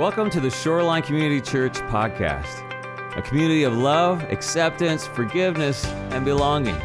Welcome 0.00 0.30
to 0.30 0.40
the 0.40 0.48
Shoreline 0.48 1.02
Community 1.02 1.42
Church 1.42 1.74
podcast, 1.74 2.64
a 3.18 3.20
community 3.20 3.64
of 3.64 3.76
love, 3.76 4.22
acceptance, 4.32 5.06
forgiveness, 5.06 5.84
and 5.84 6.24
belonging. 6.24 6.80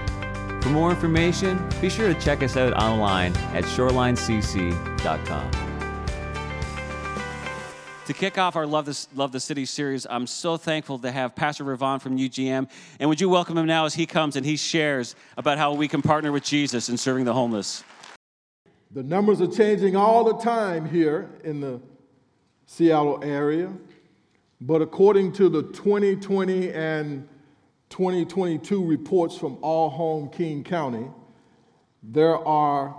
For 0.62 0.68
more 0.68 0.90
information, 0.90 1.66
be 1.80 1.90
sure 1.90 2.14
to 2.14 2.20
check 2.20 2.44
us 2.44 2.58
out 2.58 2.74
online 2.74 3.34
at 3.54 3.64
shorelinecc.com. 3.64 5.52
To 8.06 8.14
kick 8.14 8.38
off 8.38 8.58
our 8.58 8.68
Love, 8.68 8.86
this, 8.86 9.08
Love 9.16 9.32
the 9.32 9.40
City 9.40 9.64
series, 9.64 10.06
I'm 10.10 10.28
so 10.28 10.58
thankful 10.58 11.00
to 11.00 11.10
have 11.10 11.36
Pastor 11.36 11.64
Ravon 11.64 12.02
from 12.02 12.18
UGM. 12.18 12.70
And 13.00 13.08
would 13.08 13.22
you 13.22 13.30
welcome 13.30 13.58
him 13.58 13.66
now 13.66 13.86
as 13.86 13.94
he 13.94 14.06
comes 14.06 14.36
and 14.36 14.46
he 14.46 14.58
shares 14.58 15.16
about 15.38 15.58
how 15.58 15.72
we 15.72 15.88
can 15.88 16.02
partner 16.02 16.34
with 16.34 16.44
Jesus 16.44 16.90
in 16.90 16.98
serving 16.98 17.24
the 17.24 17.34
homeless? 17.34 17.82
The 18.92 19.04
numbers 19.04 19.40
are 19.40 19.48
changing 19.48 19.96
all 19.96 20.26
the 20.26 20.38
time 20.44 20.86
here 20.90 21.30
in 21.46 21.62
the 21.62 21.80
Seattle 22.66 23.20
area, 23.24 23.72
but 24.62 24.82
according 24.82 25.34
to 25.34 25.50
the 25.50 25.64
2020 25.64 26.72
and 26.72 27.28
2022 27.90 28.84
reports 28.84 29.38
from 29.38 29.60
All 29.62 29.90
Home 29.90 30.30
King 30.30 30.64
County, 30.64 31.08
there 32.02 32.38
are 32.38 32.96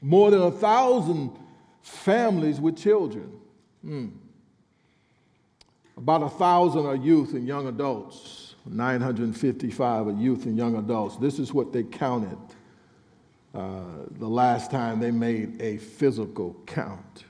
More 0.00 0.30
than 0.30 0.42
a 0.42 0.50
thousand 0.50 1.38
families 1.82 2.60
with 2.60 2.76
children. 2.76 3.30
Hmm. 3.82 4.08
About 5.96 6.22
a 6.22 6.28
thousand 6.30 6.86
are 6.86 6.96
youth 6.96 7.34
and 7.34 7.46
young 7.46 7.68
adults. 7.68 8.54
955 8.64 10.06
are 10.06 10.12
youth 10.12 10.46
and 10.46 10.56
young 10.56 10.76
adults. 10.76 11.16
This 11.16 11.38
is 11.38 11.52
what 11.52 11.72
they 11.72 11.82
counted 11.82 12.38
uh, 13.54 13.82
the 14.18 14.28
last 14.28 14.70
time 14.70 15.00
they 15.00 15.10
made 15.10 15.60
a 15.60 15.76
physical 15.78 16.56
count. 16.66 17.24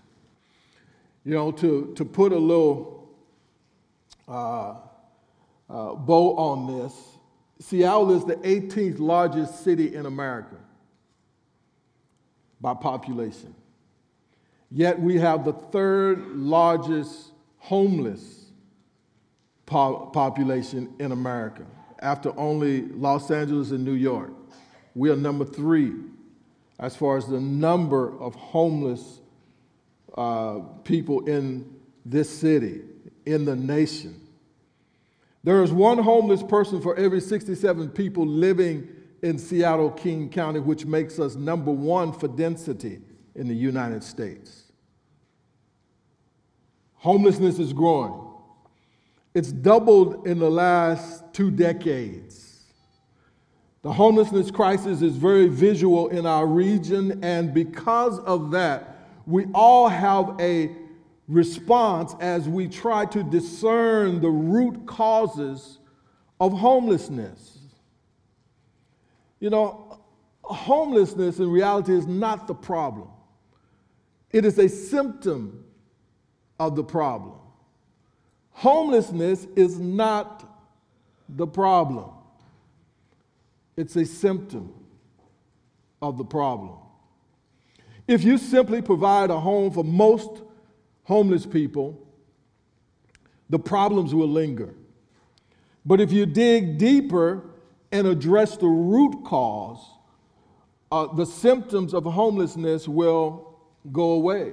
You 1.24 1.34
know, 1.34 1.52
to, 1.52 1.92
to 1.96 2.04
put 2.04 2.32
a 2.32 2.38
little 2.38 3.08
uh, 4.28 4.74
uh, 5.68 5.94
bow 5.94 6.36
on 6.36 6.78
this, 6.78 6.94
Seattle 7.60 8.14
is 8.14 8.24
the 8.24 8.36
18th 8.36 8.98
largest 8.98 9.62
city 9.62 9.94
in 9.94 10.06
America 10.06 10.56
by 12.60 12.74
population. 12.74 13.54
Yet 14.74 14.98
we 14.98 15.18
have 15.18 15.44
the 15.44 15.52
third 15.52 16.34
largest 16.34 17.32
homeless 17.58 18.46
po- 19.66 20.06
population 20.06 20.94
in 20.98 21.12
America, 21.12 21.66
after 21.98 22.32
only 22.38 22.82
Los 22.88 23.30
Angeles 23.30 23.70
and 23.70 23.84
New 23.84 23.92
York. 23.92 24.32
We 24.94 25.10
are 25.10 25.16
number 25.16 25.44
three 25.44 25.92
as 26.78 26.96
far 26.96 27.18
as 27.18 27.26
the 27.26 27.40
number 27.40 28.18
of 28.18 28.34
homeless 28.34 29.20
uh, 30.16 30.60
people 30.84 31.26
in 31.26 31.70
this 32.06 32.30
city, 32.30 32.80
in 33.26 33.44
the 33.44 33.54
nation. 33.54 34.18
There 35.44 35.62
is 35.62 35.70
one 35.70 35.98
homeless 35.98 36.42
person 36.42 36.80
for 36.80 36.96
every 36.96 37.20
67 37.20 37.90
people 37.90 38.26
living 38.26 38.88
in 39.22 39.38
Seattle 39.38 39.90
King 39.90 40.30
County, 40.30 40.60
which 40.60 40.86
makes 40.86 41.18
us 41.18 41.34
number 41.34 41.70
one 41.70 42.12
for 42.12 42.26
density 42.26 43.00
in 43.34 43.48
the 43.48 43.54
United 43.54 44.02
States. 44.02 44.64
Homelessness 46.94 47.58
is 47.58 47.72
growing. 47.72 48.14
It's 49.34 49.50
doubled 49.50 50.26
in 50.26 50.38
the 50.38 50.50
last 50.50 51.24
two 51.32 51.50
decades. 51.50 52.64
The 53.82 53.92
homelessness 53.92 54.50
crisis 54.50 55.02
is 55.02 55.16
very 55.16 55.48
visual 55.48 56.08
in 56.08 56.26
our 56.26 56.46
region, 56.46 57.18
and 57.24 57.52
because 57.52 58.20
of 58.20 58.52
that, 58.52 59.08
we 59.26 59.46
all 59.54 59.88
have 59.88 60.36
a 60.40 60.70
response 61.26 62.14
as 62.20 62.48
we 62.48 62.68
try 62.68 63.06
to 63.06 63.22
discern 63.22 64.20
the 64.20 64.30
root 64.30 64.86
causes 64.86 65.78
of 66.40 66.52
homelessness. 66.52 67.58
You 69.40 69.50
know, 69.50 69.98
homelessness 70.42 71.38
in 71.38 71.50
reality 71.50 71.92
is 71.92 72.06
not 72.06 72.46
the 72.46 72.54
problem, 72.54 73.08
it 74.32 74.44
is 74.44 74.58
a 74.58 74.68
symptom 74.68 75.64
of 76.58 76.76
the 76.76 76.84
problem. 76.84 77.38
Homelessness 78.52 79.46
is 79.56 79.78
not 79.78 80.48
the 81.28 81.46
problem, 81.46 82.10
it's 83.76 83.96
a 83.96 84.04
symptom 84.04 84.72
of 86.00 86.18
the 86.18 86.24
problem. 86.24 86.78
If 88.08 88.24
you 88.24 88.36
simply 88.36 88.82
provide 88.82 89.30
a 89.30 89.38
home 89.38 89.70
for 89.70 89.84
most 89.84 90.42
homeless 91.04 91.46
people, 91.46 92.06
the 93.48 93.58
problems 93.58 94.14
will 94.14 94.28
linger. 94.28 94.74
But 95.84 96.00
if 96.00 96.12
you 96.12 96.26
dig 96.26 96.78
deeper 96.78 97.44
and 97.90 98.06
address 98.06 98.56
the 98.56 98.66
root 98.66 99.24
cause, 99.24 99.78
uh, 100.90 101.12
the 101.14 101.26
symptoms 101.26 101.94
of 101.94 102.04
homelessness 102.04 102.88
will 102.88 103.51
go 103.90 104.12
away. 104.12 104.52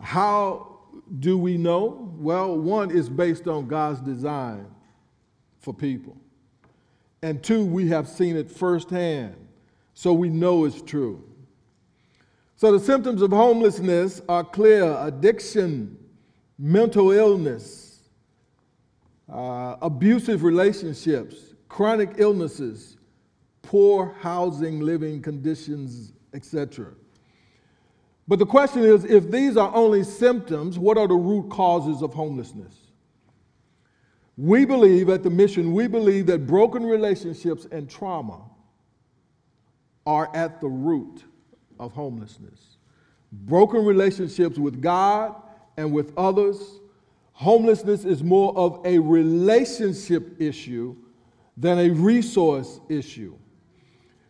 How 0.00 0.78
do 1.18 1.38
we 1.38 1.56
know? 1.56 2.12
Well, 2.18 2.56
one 2.58 2.90
is 2.90 3.08
based 3.08 3.46
on 3.46 3.66
God's 3.66 4.00
design 4.00 4.66
for 5.60 5.72
people. 5.72 6.16
And 7.22 7.42
two, 7.42 7.64
we 7.64 7.88
have 7.88 8.08
seen 8.08 8.36
it 8.36 8.50
firsthand, 8.50 9.34
so 9.94 10.12
we 10.12 10.28
know 10.28 10.64
it's 10.64 10.82
true. 10.82 11.24
So 12.56 12.72
the 12.72 12.80
symptoms 12.80 13.22
of 13.22 13.30
homelessness 13.30 14.20
are 14.28 14.44
clear 14.44 14.96
addiction, 15.00 15.96
mental 16.58 17.10
illness, 17.10 18.00
uh, 19.32 19.76
abusive 19.82 20.42
relationships, 20.42 21.54
chronic 21.68 22.14
illnesses, 22.18 22.96
poor 23.62 24.16
housing, 24.20 24.80
living 24.80 25.20
conditions, 25.20 26.12
etc. 26.34 26.92
But 28.28 28.38
the 28.38 28.46
question 28.46 28.84
is 28.84 29.04
if 29.04 29.30
these 29.30 29.56
are 29.56 29.74
only 29.74 30.04
symptoms, 30.04 30.78
what 30.78 30.98
are 30.98 31.08
the 31.08 31.14
root 31.14 31.48
causes 31.48 32.02
of 32.02 32.12
homelessness? 32.12 32.74
We 34.36 34.66
believe 34.66 35.08
at 35.08 35.22
the 35.22 35.30
mission, 35.30 35.72
we 35.72 35.88
believe 35.88 36.26
that 36.26 36.46
broken 36.46 36.84
relationships 36.84 37.66
and 37.72 37.90
trauma 37.90 38.42
are 40.06 40.30
at 40.34 40.60
the 40.60 40.68
root 40.68 41.24
of 41.80 41.92
homelessness. 41.92 42.76
Broken 43.32 43.84
relationships 43.84 44.58
with 44.58 44.80
God 44.80 45.34
and 45.76 45.92
with 45.92 46.12
others. 46.16 46.80
Homelessness 47.32 48.04
is 48.04 48.22
more 48.22 48.56
of 48.56 48.80
a 48.84 48.98
relationship 48.98 50.40
issue 50.40 50.94
than 51.56 51.78
a 51.78 51.90
resource 51.90 52.80
issue. 52.88 53.36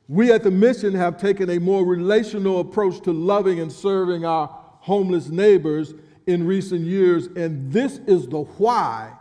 We 0.08 0.32
at 0.32 0.42
the 0.42 0.50
mission 0.50 0.94
have 0.94 1.19
taken 1.19 1.50
a 1.50 1.58
more 1.58 1.84
relational 1.84 2.60
approach 2.60 3.02
to 3.02 3.12
loving 3.12 3.60
and 3.60 3.70
serving 3.70 4.24
our 4.24 4.48
homeless 4.80 5.28
neighbors 5.28 5.94
in 6.26 6.46
recent 6.46 6.80
years, 6.82 7.26
and 7.26 7.70
this 7.70 7.98
is 8.06 8.26
the 8.26 8.41
why 8.41 9.12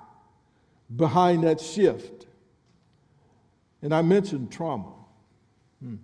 behind 0.96 1.44
that 1.44 1.60
shift. 1.60 2.28
And 3.82 3.94
I 3.94 4.02
mentioned 4.02 4.52
trauma. 4.52 4.94
Hmm. 5.82 5.96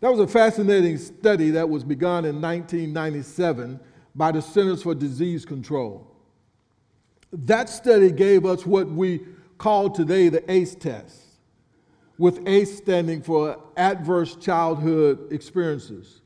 That 0.00 0.10
was 0.10 0.20
a 0.20 0.26
fascinating 0.26 0.98
study 0.98 1.50
that 1.50 1.68
was 1.68 1.84
begun 1.84 2.24
in 2.24 2.40
1997 2.40 3.80
by 4.14 4.32
the 4.32 4.42
Centers 4.42 4.82
for 4.82 4.94
Disease 4.94 5.44
Control. 5.44 6.06
That 7.32 7.68
study 7.68 8.10
gave 8.10 8.46
us 8.46 8.64
what 8.64 8.88
we 8.88 9.20
call 9.58 9.90
today 9.90 10.28
the 10.28 10.50
ACE 10.50 10.74
test, 10.74 11.27
with 12.18 12.46
ACE 12.48 12.76
standing 12.76 13.22
for 13.22 13.56
Adverse 13.76 14.34
Childhood 14.36 15.32
Experiences. 15.32 16.20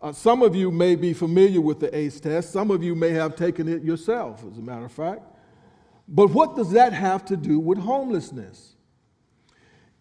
Uh, 0.00 0.12
some 0.12 0.42
of 0.42 0.54
you 0.54 0.70
may 0.70 0.94
be 0.94 1.14
familiar 1.14 1.60
with 1.60 1.80
the 1.80 1.96
ACE 1.96 2.20
test, 2.20 2.52
some 2.52 2.70
of 2.70 2.82
you 2.82 2.94
may 2.94 3.10
have 3.10 3.34
taken 3.34 3.66
it 3.66 3.82
yourself, 3.82 4.44
as 4.50 4.58
a 4.58 4.60
matter 4.60 4.84
of 4.84 4.92
fact. 4.92 5.22
But 6.06 6.30
what 6.30 6.54
does 6.54 6.72
that 6.72 6.92
have 6.92 7.24
to 7.26 7.36
do 7.36 7.58
with 7.58 7.78
homelessness? 7.78 8.74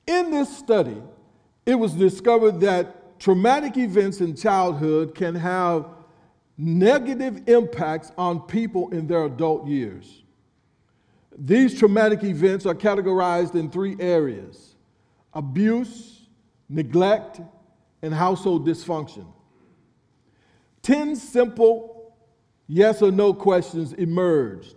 In 0.06 0.32
this 0.32 0.56
study, 0.58 1.02
it 1.66 1.76
was 1.76 1.94
discovered 1.94 2.60
that 2.62 3.20
traumatic 3.20 3.78
events 3.78 4.20
in 4.20 4.36
childhood 4.36 5.16
can 5.16 5.36
have 5.36 5.86
negative 6.58 7.48
impacts 7.48 8.12
on 8.18 8.42
people 8.42 8.90
in 8.90 9.08
their 9.08 9.26
adult 9.26 9.68
years. 9.68 10.24
These 11.38 11.80
traumatic 11.80 12.24
events 12.24 12.66
are 12.66 12.76
categorized 12.76 13.56
in 13.56 13.70
three 13.70 13.96
areas 14.00 14.71
abuse, 15.34 16.22
neglect, 16.70 17.42
and 18.02 18.14
household 18.14 18.68
dysfunction. 18.68 19.26
10 20.82 21.16
simple 21.16 22.14
yes 22.68 23.02
or 23.02 23.12
no 23.12 23.34
questions 23.34 23.94
emerged. 23.94 24.76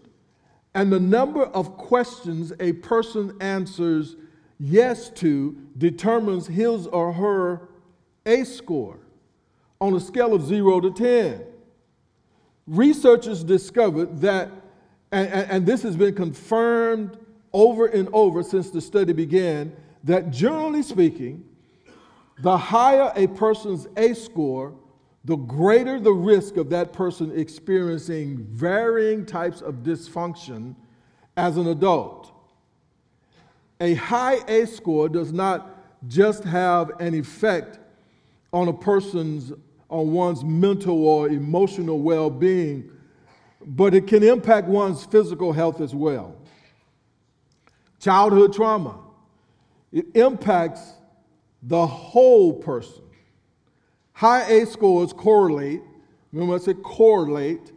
And 0.74 0.92
the 0.92 1.00
number 1.00 1.44
of 1.44 1.76
questions 1.76 2.52
a 2.58 2.72
person 2.72 3.36
answers 3.40 4.16
yes 4.58 5.08
to 5.10 5.56
determines 5.78 6.46
his 6.46 6.86
or 6.88 7.12
her 7.12 7.68
ACE 8.26 8.56
score 8.56 8.98
on 9.80 9.94
a 9.94 10.00
scale 10.00 10.34
of 10.34 10.44
0 10.44 10.80
to 10.80 10.90
10. 10.90 11.44
Researchers 12.66 13.44
discovered 13.44 14.20
that, 14.22 14.50
and, 15.12 15.28
and, 15.28 15.66
this 15.66 15.82
has 15.82 15.96
been 15.96 16.14
confirmed 16.14 17.18
over 17.52 17.86
and 17.86 18.08
over 18.12 18.42
since 18.42 18.70
the 18.70 18.80
study 18.80 19.12
began, 19.12 19.76
that 20.04 20.30
generally 20.30 20.82
speaking, 20.82 21.44
the 22.40 22.56
higher 22.56 23.12
a 23.16 23.26
person's 23.28 23.88
ACE 23.96 24.22
score, 24.24 24.74
the 25.24 25.36
greater 25.36 25.98
the 25.98 26.12
risk 26.12 26.56
of 26.56 26.70
that 26.70 26.92
person 26.92 27.32
experiencing 27.38 28.46
varying 28.50 29.24
types 29.24 29.62
of 29.62 29.76
dysfunction 29.76 30.74
as 31.36 31.56
an 31.56 31.68
adult. 31.68 32.30
A 33.80 33.94
high 33.94 34.38
ACE 34.48 34.76
score 34.76 35.08
does 35.08 35.32
not 35.32 35.70
just 36.06 36.44
have 36.44 36.92
an 37.00 37.14
effect 37.14 37.78
on 38.52 38.68
a 38.68 38.72
person's 38.72 39.52
on 39.88 40.12
one's 40.12 40.42
mental 40.42 41.06
or 41.06 41.28
emotional 41.28 42.00
well-being, 42.00 42.90
but 43.64 43.94
it 43.94 44.06
can 44.06 44.22
impact 44.22 44.66
one's 44.66 45.04
physical 45.04 45.52
health 45.52 45.80
as 45.80 45.94
well. 45.94 46.36
Childhood 48.00 48.52
trauma. 48.52 49.03
It 49.94 50.06
impacts 50.14 50.94
the 51.62 51.86
whole 51.86 52.52
person. 52.52 53.04
High 54.12 54.44
ACE 54.50 54.72
scores 54.72 55.12
correlate, 55.12 55.82
remember 56.32 56.56
I 56.56 56.58
said 56.58 56.82
correlate, 56.82 57.70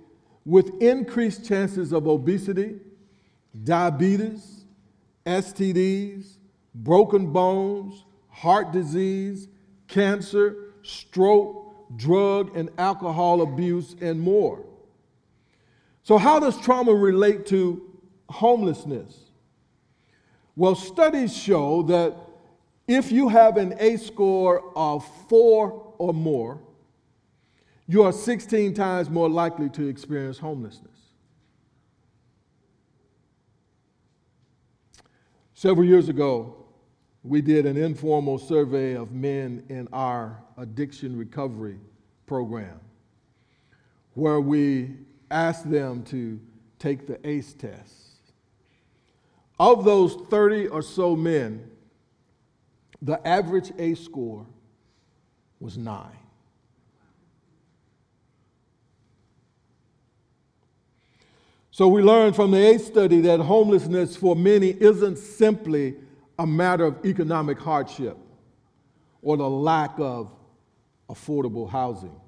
with 0.44 0.82
increased 0.82 1.46
chances 1.46 1.94
of 1.94 2.08
obesity, 2.08 2.80
diabetes, 3.64 4.66
STDs, 5.28 6.38
broken 6.74 7.32
bones, 7.32 8.04
heart 8.30 8.72
disease, 8.72 9.48
cancer, 9.88 10.74
stroke, 10.82 11.98
drug 11.98 12.58
and 12.58 12.72
alcohol 12.80 13.42
abuse, 13.42 13.96
and 14.02 14.20
more. 14.20 14.66
So, 16.02 16.18
how 16.18 16.40
does 16.40 16.60
trauma 16.60 16.94
relate 16.94 17.46
to 17.48 17.82
homelessness? 18.30 19.27
Well, 20.58 20.74
studies 20.74 21.38
show 21.38 21.84
that 21.84 22.18
if 22.88 23.12
you 23.12 23.30
have 23.30 23.58
an 23.58 23.76
ACE 23.80 24.08
score 24.08 24.76
of 24.76 25.06
four 25.30 25.94
or 26.00 26.16
more, 26.16 26.60
you 27.86 28.02
are 28.02 28.12
16 28.12 28.74
times 28.74 29.08
more 29.08 29.30
likely 29.30 29.70
to 29.70 29.88
experience 29.88 30.40
homelessness. 30.40 30.98
Several 35.54 35.86
years 35.86 36.10
ago, 36.10 36.66
we 37.22 37.40
did 37.40 37.68
an 37.68 37.78
informal 37.78 38.40
survey 38.40 38.96
of 38.96 39.12
men 39.12 39.64
in 39.70 39.88
our 39.94 40.42
addiction 40.58 41.16
recovery 41.16 41.78
program 42.26 42.80
where 44.16 44.42
we 44.42 44.96
asked 45.30 45.70
them 45.70 46.02
to 46.06 46.40
take 46.80 47.06
the 47.06 47.20
ACE 47.30 47.54
test. 47.54 48.07
Of 49.60 49.84
those 49.86 50.16
30 50.30 50.68
or 50.68 50.82
so 50.82 51.16
men, 51.16 51.70
the 53.02 53.26
average 53.28 53.72
ACE 53.78 54.04
score 54.04 54.46
was 55.60 55.78
nine. 55.78 56.18
So 61.72 61.88
we 61.88 62.02
learned 62.02 62.36
from 62.36 62.52
the 62.52 62.58
ACE 62.58 62.88
study 62.88 63.22
that 63.22 63.40
homelessness 63.40 64.16
for 64.16 64.36
many 64.36 64.70
isn't 64.70 65.18
simply 65.18 65.96
a 66.40 66.48
matter 66.48 66.86
of 66.86 67.06
economic 67.06 67.60
hardship 67.60 68.18
or 69.22 69.38
the 69.38 69.50
lack 69.50 69.94
of 70.00 70.32
affordable 71.10 71.70
housing. 71.70 72.20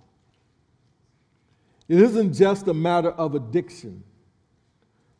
It 1.88 2.00
isn't 2.00 2.34
just 2.34 2.68
a 2.68 2.74
matter 2.74 3.10
of 3.10 3.34
addiction. 3.34 4.04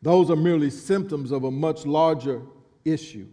Those 0.02 0.30
are 0.30 0.36
merely 0.36 0.70
symptoms 0.70 1.30
of 1.30 1.44
a 1.44 1.50
much 1.50 1.84
larger 1.84 2.42
issue. 2.84 3.26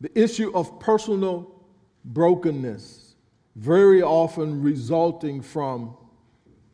The 0.00 0.16
issue 0.18 0.50
of 0.54 0.80
personal 0.80 1.62
brokenness, 2.04 3.14
very 3.56 4.02
often 4.02 4.62
resulting 4.62 5.42
from 5.42 5.96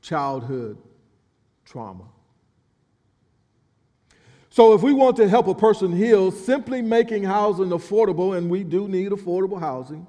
childhood 0.03 0.79
trauma. 1.65 2.05
So, 4.51 4.73
if 4.75 4.83
we 4.83 4.93
want 4.93 5.17
to 5.17 5.29
help 5.29 5.49
a 5.49 5.55
person 5.55 5.97
heal, 5.97 6.31
simply 6.31 6.81
making 6.81 7.25
housing 7.25 7.71
affordable, 7.71 8.37
and 8.37 8.49
we 8.49 8.63
do 8.63 8.87
need 8.87 9.11
affordable 9.11 9.59
housing, 9.59 10.07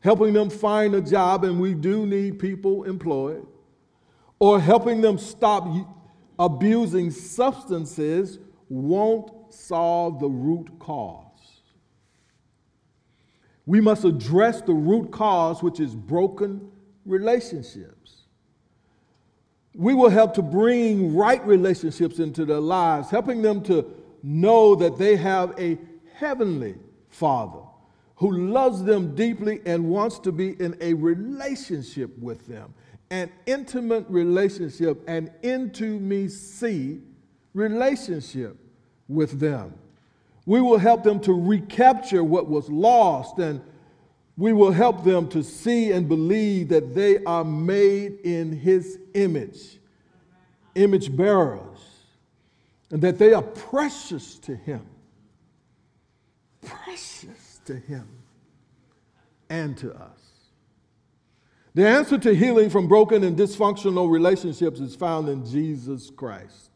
helping 0.00 0.32
them 0.32 0.48
find 0.48 0.94
a 0.94 1.02
job, 1.02 1.44
and 1.44 1.60
we 1.60 1.74
do 1.74 2.06
need 2.06 2.38
people 2.38 2.84
employed, 2.84 3.46
or 4.38 4.58
helping 4.58 5.02
them 5.02 5.18
stop 5.18 5.66
abusing 6.38 7.10
substances 7.10 8.38
won't 8.68 9.52
solve 9.52 10.20
the 10.20 10.28
root 10.28 10.78
cause. 10.78 11.24
We 13.66 13.80
must 13.80 14.04
address 14.04 14.60
the 14.60 14.74
root 14.74 15.10
cause, 15.10 15.62
which 15.62 15.80
is 15.80 15.94
broken 15.94 16.70
relationships. 17.06 18.22
We 19.74 19.94
will 19.94 20.10
help 20.10 20.34
to 20.34 20.42
bring 20.42 21.16
right 21.16 21.44
relationships 21.46 22.18
into 22.18 22.44
their 22.44 22.60
lives, 22.60 23.10
helping 23.10 23.42
them 23.42 23.62
to 23.64 23.86
know 24.22 24.74
that 24.76 24.98
they 24.98 25.16
have 25.16 25.58
a 25.58 25.78
heavenly 26.14 26.76
Father 27.08 27.60
who 28.16 28.30
loves 28.30 28.84
them 28.84 29.14
deeply 29.14 29.60
and 29.66 29.88
wants 29.88 30.18
to 30.20 30.32
be 30.32 30.50
in 30.60 30.76
a 30.80 30.94
relationship 30.94 32.16
with 32.18 32.46
them, 32.46 32.72
an 33.14 33.30
intimate 33.46 34.04
relationship, 34.08 35.00
an 35.08 35.30
into 35.44 36.00
me 36.00 36.26
see 36.26 37.00
relationship 37.52 38.56
with 39.06 39.38
them. 39.38 39.72
We 40.46 40.60
will 40.60 40.78
help 40.78 41.04
them 41.04 41.20
to 41.20 41.32
recapture 41.32 42.24
what 42.24 42.48
was 42.48 42.68
lost, 42.68 43.38
and 43.38 43.60
we 44.36 44.52
will 44.52 44.72
help 44.72 45.04
them 45.04 45.28
to 45.28 45.44
see 45.44 45.92
and 45.92 46.08
believe 46.08 46.68
that 46.70 46.92
they 46.92 47.22
are 47.22 47.44
made 47.44 48.18
in 48.24 48.50
His 48.50 48.98
image, 49.14 49.78
image 50.74 51.16
bearers, 51.16 51.78
and 52.90 53.00
that 53.02 53.20
they 53.20 53.32
are 53.32 53.42
precious 53.42 54.38
to 54.40 54.56
Him. 54.56 54.84
Precious 56.62 57.60
to 57.66 57.76
Him 57.76 58.08
and 59.48 59.78
to 59.78 59.94
us. 59.94 60.23
The 61.74 61.86
answer 61.86 62.18
to 62.18 62.34
healing 62.34 62.70
from 62.70 62.86
broken 62.86 63.24
and 63.24 63.36
dysfunctional 63.36 64.08
relationships 64.08 64.78
is 64.78 64.94
found 64.94 65.28
in 65.28 65.44
Jesus 65.44 66.08
Christ. 66.10 66.70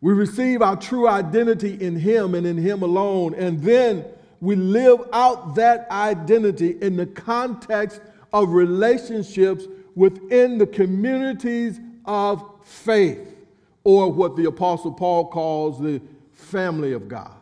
We 0.00 0.14
receive 0.14 0.62
our 0.62 0.76
true 0.76 1.06
identity 1.06 1.74
in 1.80 1.96
Him 1.96 2.34
and 2.34 2.46
in 2.46 2.56
Him 2.56 2.82
alone, 2.82 3.34
and 3.34 3.62
then 3.62 4.06
we 4.40 4.56
live 4.56 5.00
out 5.12 5.54
that 5.56 5.90
identity 5.90 6.78
in 6.80 6.96
the 6.96 7.06
context 7.06 8.00
of 8.32 8.50
relationships 8.50 9.64
within 9.94 10.58
the 10.58 10.66
communities 10.66 11.78
of 12.06 12.42
faith, 12.64 13.36
or 13.84 14.10
what 14.10 14.36
the 14.36 14.46
Apostle 14.46 14.92
Paul 14.92 15.28
calls 15.28 15.78
the 15.78 16.00
family 16.32 16.92
of 16.92 17.06
God, 17.06 17.36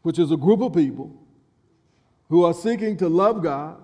which 0.00 0.18
is 0.18 0.30
a 0.30 0.36
group 0.36 0.62
of 0.62 0.72
people 0.72 1.14
who 2.30 2.44
are 2.44 2.54
seeking 2.54 2.96
to 2.96 3.08
love 3.08 3.42
God 3.42 3.83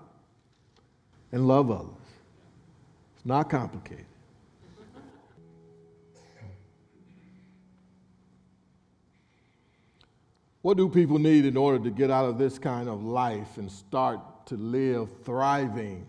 and 1.33 1.47
love 1.47 1.71
others. 1.71 1.91
It's 3.17 3.27
not 3.27 3.51
complicated. 3.51 4.07
What 10.63 10.77
do 10.77 10.89
people 10.89 11.19
need 11.19 11.47
in 11.47 11.57
order 11.57 11.83
to 11.85 11.91
get 11.91 12.11
out 12.11 12.27
of 12.27 12.37
this 12.37 12.59
kind 12.59 12.89
of 12.89 13.03
life 13.03 13.57
and 13.57 13.71
start 13.71 14.21
to 14.47 14.57
live 14.57 15.09
thriving 15.25 16.07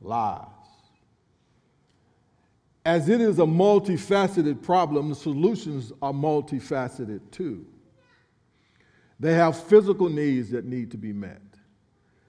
lives? 0.00 0.46
As 2.84 3.08
it 3.08 3.20
is 3.20 3.38
a 3.38 3.44
multifaceted 3.44 4.62
problem, 4.62 5.08
the 5.08 5.14
solutions 5.14 5.92
are 6.00 6.12
multifaceted 6.12 7.20
too. 7.30 7.66
They 9.20 9.34
have 9.34 9.60
physical 9.60 10.08
needs 10.08 10.50
that 10.50 10.64
need 10.64 10.92
to 10.92 10.96
be 10.96 11.12
met. 11.12 11.47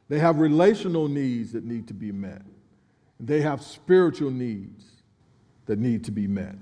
They 0.09 0.19
have 0.19 0.39
relational 0.39 1.07
needs 1.07 1.53
that 1.53 1.63
need 1.63 1.87
to 1.87 1.93
be 1.93 2.11
met. 2.11 2.41
They 3.19 3.41
have 3.41 3.61
spiritual 3.61 4.31
needs 4.31 4.83
that 5.67 5.77
need 5.77 6.03
to 6.05 6.11
be 6.11 6.27
met. 6.27 6.55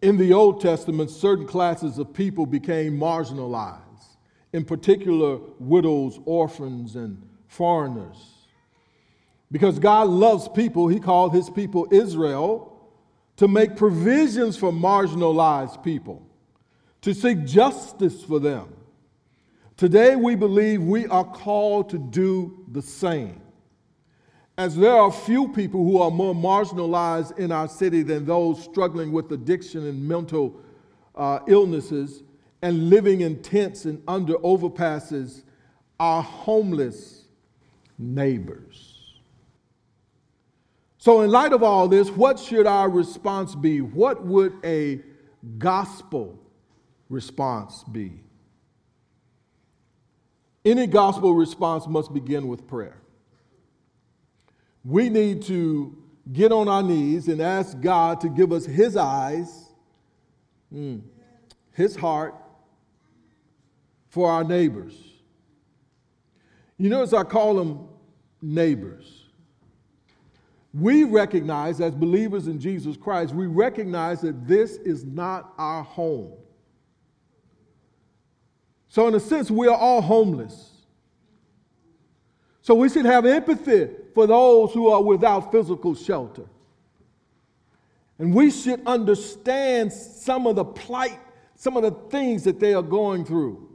In 0.00 0.16
the 0.16 0.32
Old 0.32 0.62
Testament, 0.62 1.10
certain 1.10 1.46
classes 1.46 1.98
of 1.98 2.14
people 2.14 2.46
became 2.46 2.98
marginalized, 2.98 4.16
in 4.52 4.64
particular, 4.64 5.38
widows, 5.58 6.18
orphans, 6.24 6.96
and 6.96 7.22
foreigners. 7.48 8.16
Because 9.52 9.78
God 9.78 10.08
loves 10.08 10.48
people, 10.48 10.88
He 10.88 11.00
called 11.00 11.34
His 11.34 11.50
people 11.50 11.86
Israel 11.90 12.80
to 13.36 13.46
make 13.46 13.76
provisions 13.76 14.56
for 14.56 14.72
marginalized 14.72 15.82
people, 15.82 16.26
to 17.02 17.12
seek 17.12 17.44
justice 17.44 18.22
for 18.22 18.38
them. 18.38 18.68
Today, 19.80 20.14
we 20.14 20.34
believe 20.34 20.82
we 20.82 21.06
are 21.06 21.24
called 21.24 21.88
to 21.88 21.96
do 21.96 22.66
the 22.70 22.82
same. 22.82 23.40
As 24.58 24.76
there 24.76 24.92
are 24.92 25.10
few 25.10 25.48
people 25.48 25.82
who 25.82 26.02
are 26.02 26.10
more 26.10 26.34
marginalized 26.34 27.38
in 27.38 27.50
our 27.50 27.66
city 27.66 28.02
than 28.02 28.26
those 28.26 28.62
struggling 28.62 29.10
with 29.10 29.32
addiction 29.32 29.86
and 29.86 30.06
mental 30.06 30.60
uh, 31.14 31.38
illnesses 31.48 32.24
and 32.60 32.90
living 32.90 33.22
in 33.22 33.40
tents 33.40 33.86
and 33.86 34.02
under 34.06 34.34
overpasses, 34.34 35.44
our 35.98 36.22
homeless 36.22 37.24
neighbors. 37.98 39.14
So, 40.98 41.22
in 41.22 41.30
light 41.30 41.54
of 41.54 41.62
all 41.62 41.88
this, 41.88 42.10
what 42.10 42.38
should 42.38 42.66
our 42.66 42.90
response 42.90 43.54
be? 43.54 43.80
What 43.80 44.26
would 44.26 44.52
a 44.62 45.00
gospel 45.56 46.38
response 47.08 47.82
be? 47.84 48.20
Any 50.64 50.86
gospel 50.86 51.34
response 51.34 51.86
must 51.86 52.12
begin 52.12 52.48
with 52.48 52.66
prayer. 52.66 52.96
We 54.84 55.08
need 55.08 55.42
to 55.42 55.96
get 56.32 56.52
on 56.52 56.68
our 56.68 56.82
knees 56.82 57.28
and 57.28 57.40
ask 57.40 57.80
God 57.80 58.20
to 58.22 58.28
give 58.28 58.52
us 58.52 58.66
His 58.66 58.96
eyes, 58.96 59.68
mm, 60.72 61.00
His 61.72 61.96
heart 61.96 62.34
for 64.08 64.30
our 64.30 64.44
neighbors. 64.44 64.94
You 66.78 66.88
notice 66.88 67.12
I 67.12 67.24
call 67.24 67.54
them 67.54 67.88
neighbors 68.40 69.20
we 70.72 71.04
recognize, 71.04 71.80
as 71.80 71.94
believers 71.94 72.46
in 72.46 72.60
Jesus 72.60 72.96
Christ, 72.96 73.34
we 73.34 73.46
recognize 73.46 74.20
that 74.20 74.46
this 74.46 74.76
is 74.76 75.04
not 75.04 75.52
our 75.58 75.82
home. 75.82 76.32
So, 78.90 79.08
in 79.08 79.14
a 79.14 79.20
sense, 79.20 79.50
we 79.50 79.66
are 79.68 79.76
all 79.76 80.02
homeless. 80.02 80.70
So, 82.60 82.74
we 82.74 82.90
should 82.90 83.06
have 83.06 83.24
empathy 83.24 83.88
for 84.14 84.26
those 84.26 84.72
who 84.74 84.88
are 84.88 85.02
without 85.02 85.50
physical 85.50 85.94
shelter. 85.94 86.44
And 88.18 88.34
we 88.34 88.50
should 88.50 88.82
understand 88.86 89.90
some 89.92 90.46
of 90.46 90.56
the 90.56 90.64
plight, 90.64 91.18
some 91.54 91.78
of 91.78 91.82
the 91.82 91.92
things 92.10 92.44
that 92.44 92.60
they 92.60 92.74
are 92.74 92.82
going 92.82 93.24
through. 93.24 93.66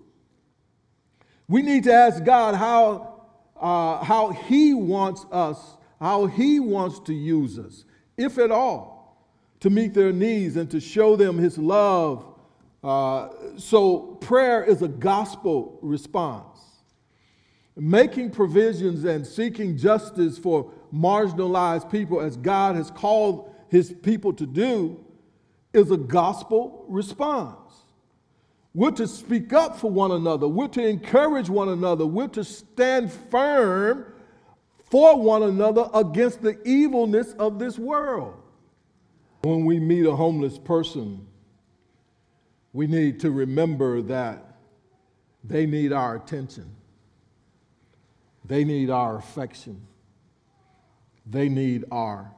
We 1.47 1.63
need 1.63 1.85
to 1.85 1.93
ask 1.93 2.23
God 2.23 2.53
how, 2.53 3.23
uh, 3.59 4.03
how 4.03 4.29
He 4.29 4.75
wants 4.75 5.25
us 5.31 5.57
how 5.99 6.25
He 6.25 6.59
wants 6.59 6.99
to 7.01 7.13
use 7.13 7.57
us, 7.57 7.85
if 8.17 8.37
at 8.37 8.51
all, 8.51 9.27
to 9.61 9.69
meet 9.69 9.93
their 9.93 10.11
needs 10.11 10.55
and 10.55 10.69
to 10.71 10.79
show 10.79 11.15
them 11.15 11.37
His 11.37 11.57
love. 11.57 12.34
Uh, 12.85 13.29
so, 13.57 13.97
prayer 14.21 14.63
is 14.63 14.83
a 14.83 14.87
gospel 14.87 15.79
response. 15.81 16.59
Making 17.75 18.29
provisions 18.29 19.05
and 19.05 19.25
seeking 19.25 19.75
justice 19.75 20.37
for 20.37 20.71
marginalized 20.93 21.89
people, 21.89 22.21
as 22.21 22.37
God 22.37 22.75
has 22.75 22.91
called 22.91 23.51
His 23.69 23.91
people 23.91 24.33
to 24.33 24.45
do, 24.45 25.03
is 25.73 25.89
a 25.89 25.97
gospel 25.97 26.85
response. 26.87 27.57
We're 28.75 28.91
to 28.91 29.07
speak 29.07 29.51
up 29.51 29.79
for 29.79 29.89
one 29.89 30.11
another. 30.11 30.47
We're 30.47 30.67
to 30.67 30.85
encourage 30.85 31.49
one 31.49 31.69
another. 31.69 32.05
We're 32.05 32.27
to 32.27 32.43
stand 32.43 33.11
firm 33.11 34.13
for 34.91 35.19
one 35.19 35.41
another 35.41 35.89
against 35.91 36.43
the 36.43 36.61
evilness 36.67 37.33
of 37.39 37.57
this 37.57 37.79
world. 37.79 38.35
When 39.41 39.65
we 39.65 39.79
meet 39.79 40.05
a 40.05 40.15
homeless 40.15 40.59
person, 40.59 41.25
we 42.75 42.87
need 42.87 43.21
to 43.21 43.31
remember 43.31 44.01
that 44.01 44.57
they 45.45 45.65
need 45.65 45.93
our 45.93 46.17
attention, 46.17 46.75
they 48.43 48.65
need 48.65 48.89
our 48.89 49.17
affection, 49.17 49.87
they 51.25 51.47
need 51.47 51.85
our 51.89 52.29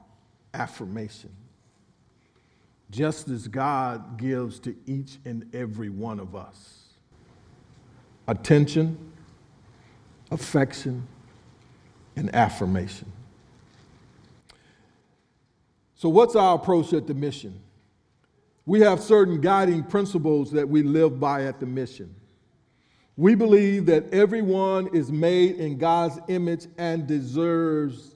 affirmation. 0.54 1.32
Just 2.92 3.30
as 3.30 3.48
God 3.48 4.20
gives 4.20 4.60
to 4.60 4.76
each 4.86 5.18
and 5.26 5.50
every 5.56 5.90
one 5.90 6.20
of 6.20 6.36
us 6.36 6.84
attention, 8.28 9.12
affection, 10.30 11.08
and 12.16 12.34
affirmation. 12.36 13.12
So, 15.96 16.10
what's 16.10 16.36
our 16.36 16.56
approach 16.56 16.94
at 16.94 17.08
the 17.08 17.16
mission? 17.16 17.60
We 18.68 18.82
have 18.82 19.02
certain 19.02 19.40
guiding 19.40 19.82
principles 19.84 20.52
that 20.52 20.68
we 20.68 20.84
live 20.84 21.22
by 21.22 21.46
at 21.46 21.62
the 21.62 21.66
mission. 21.66 22.14
We 23.16 23.34
believe 23.34 23.86
that 23.86 24.14
everyone 24.14 24.94
is 24.94 25.10
made 25.10 25.56
in 25.56 25.78
God's 25.78 26.20
image 26.28 26.68
and 26.78 27.08
deserves 27.08 28.14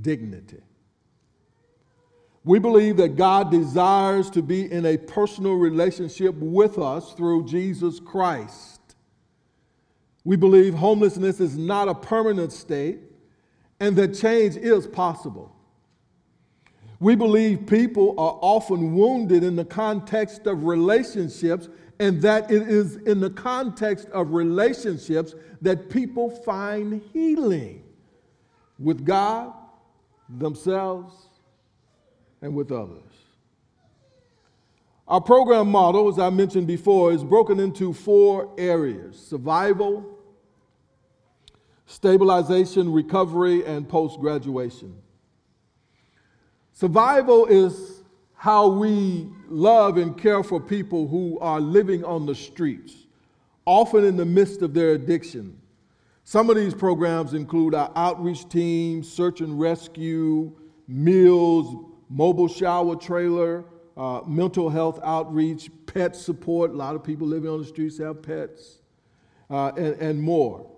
dignity. 0.00 0.62
We 2.44 2.60
believe 2.60 2.96
that 2.98 3.16
God 3.16 3.50
desires 3.50 4.30
to 4.30 4.40
be 4.40 4.70
in 4.70 4.86
a 4.86 4.96
personal 4.96 5.54
relationship 5.54 6.36
with 6.36 6.78
us 6.78 7.12
through 7.14 7.46
Jesus 7.46 7.98
Christ. 7.98 8.80
We 10.22 10.36
believe 10.36 10.74
homelessness 10.74 11.40
is 11.40 11.58
not 11.58 11.88
a 11.88 11.94
permanent 11.94 12.52
state, 12.52 13.00
and 13.80 13.96
that 13.96 14.14
change 14.14 14.56
is 14.56 14.86
possible. 14.86 15.57
We 17.00 17.14
believe 17.14 17.66
people 17.66 18.10
are 18.18 18.38
often 18.40 18.94
wounded 18.94 19.44
in 19.44 19.54
the 19.54 19.64
context 19.64 20.46
of 20.46 20.64
relationships, 20.64 21.68
and 22.00 22.20
that 22.22 22.50
it 22.50 22.62
is 22.68 22.96
in 22.96 23.20
the 23.20 23.30
context 23.30 24.08
of 24.10 24.32
relationships 24.32 25.34
that 25.62 25.90
people 25.90 26.30
find 26.30 27.02
healing 27.12 27.84
with 28.78 29.04
God, 29.04 29.52
themselves, 30.28 31.14
and 32.40 32.54
with 32.54 32.70
others. 32.70 33.02
Our 35.08 35.20
program 35.20 35.70
model, 35.70 36.08
as 36.08 36.18
I 36.18 36.30
mentioned 36.30 36.66
before, 36.66 37.12
is 37.12 37.24
broken 37.24 37.58
into 37.58 37.92
four 37.92 38.54
areas 38.58 39.18
survival, 39.18 40.18
stabilization, 41.86 42.92
recovery, 42.92 43.64
and 43.64 43.88
post 43.88 44.20
graduation. 44.20 44.94
Survival 46.78 47.44
is 47.46 48.04
how 48.34 48.68
we 48.68 49.28
love 49.48 49.96
and 49.96 50.16
care 50.16 50.44
for 50.44 50.60
people 50.60 51.08
who 51.08 51.36
are 51.40 51.60
living 51.60 52.04
on 52.04 52.24
the 52.24 52.36
streets, 52.36 53.08
often 53.64 54.04
in 54.04 54.16
the 54.16 54.24
midst 54.24 54.62
of 54.62 54.74
their 54.74 54.90
addiction. 54.92 55.60
Some 56.22 56.48
of 56.48 56.54
these 56.54 56.74
programs 56.74 57.34
include 57.34 57.74
our 57.74 57.90
outreach 57.96 58.48
team, 58.48 59.02
search 59.02 59.40
and 59.40 59.58
rescue, 59.58 60.52
meals, 60.86 61.84
mobile 62.08 62.46
shower 62.46 62.94
trailer, 62.94 63.64
uh, 63.96 64.20
mental 64.24 64.70
health 64.70 65.00
outreach, 65.02 65.72
pet 65.86 66.14
support. 66.14 66.70
A 66.70 66.74
lot 66.74 66.94
of 66.94 67.02
people 67.02 67.26
living 67.26 67.50
on 67.50 67.58
the 67.58 67.66
streets 67.66 67.98
have 67.98 68.22
pets, 68.22 68.78
uh, 69.50 69.72
and, 69.76 69.96
and 69.96 70.22
more. 70.22 70.70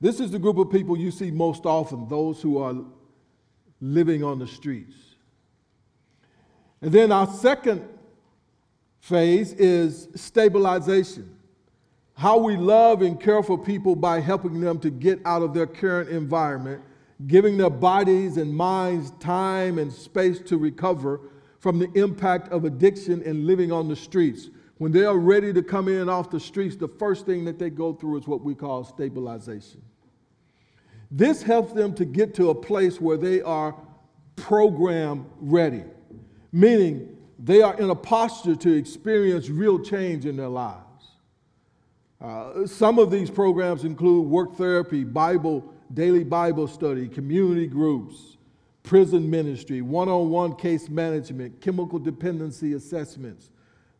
This 0.00 0.18
is 0.18 0.32
the 0.32 0.40
group 0.40 0.58
of 0.58 0.72
people 0.72 0.98
you 0.98 1.12
see 1.12 1.30
most 1.30 1.66
often, 1.66 2.08
those 2.08 2.42
who 2.42 2.58
are 2.58 2.74
living 3.82 4.22
on 4.22 4.38
the 4.38 4.46
streets. 4.46 4.94
And 6.80 6.92
then 6.92 7.12
our 7.12 7.26
second 7.26 7.86
phase 9.00 9.52
is 9.54 10.08
stabilization. 10.14 11.36
How 12.14 12.38
we 12.38 12.56
love 12.56 13.02
and 13.02 13.20
care 13.20 13.42
for 13.42 13.58
people 13.58 13.96
by 13.96 14.20
helping 14.20 14.60
them 14.60 14.78
to 14.80 14.90
get 14.90 15.20
out 15.24 15.42
of 15.42 15.52
their 15.52 15.66
current 15.66 16.10
environment, 16.10 16.80
giving 17.26 17.56
their 17.56 17.70
bodies 17.70 18.36
and 18.36 18.54
minds 18.54 19.10
time 19.18 19.78
and 19.78 19.92
space 19.92 20.38
to 20.42 20.56
recover 20.56 21.20
from 21.58 21.78
the 21.78 21.90
impact 21.92 22.52
of 22.52 22.64
addiction 22.64 23.22
and 23.24 23.46
living 23.46 23.72
on 23.72 23.88
the 23.88 23.96
streets. 23.96 24.48
When 24.78 24.92
they 24.92 25.04
are 25.04 25.18
ready 25.18 25.52
to 25.52 25.62
come 25.62 25.88
in 25.88 26.08
off 26.08 26.30
the 26.30 26.40
streets, 26.40 26.76
the 26.76 26.88
first 26.88 27.26
thing 27.26 27.44
that 27.46 27.58
they 27.58 27.70
go 27.70 27.92
through 27.92 28.18
is 28.18 28.28
what 28.28 28.42
we 28.42 28.54
call 28.54 28.84
stabilization. 28.84 29.82
This 31.14 31.42
helps 31.42 31.74
them 31.74 31.92
to 31.96 32.06
get 32.06 32.34
to 32.36 32.48
a 32.48 32.54
place 32.54 32.98
where 32.98 33.18
they 33.18 33.42
are 33.42 33.76
program 34.34 35.26
ready, 35.40 35.84
meaning 36.52 37.18
they 37.38 37.60
are 37.60 37.78
in 37.78 37.90
a 37.90 37.94
posture 37.94 38.56
to 38.56 38.72
experience 38.74 39.50
real 39.50 39.78
change 39.78 40.24
in 40.24 40.38
their 40.38 40.48
lives. 40.48 40.80
Uh, 42.18 42.66
some 42.66 42.98
of 42.98 43.10
these 43.10 43.28
programs 43.28 43.84
include 43.84 44.26
work 44.26 44.56
therapy, 44.56 45.04
Bible, 45.04 45.70
daily 45.92 46.24
Bible 46.24 46.66
study, 46.66 47.08
community 47.08 47.66
groups, 47.66 48.38
prison 48.82 49.28
ministry, 49.28 49.82
one 49.82 50.08
on 50.08 50.30
one 50.30 50.56
case 50.56 50.88
management, 50.88 51.60
chemical 51.60 51.98
dependency 51.98 52.72
assessments, 52.72 53.50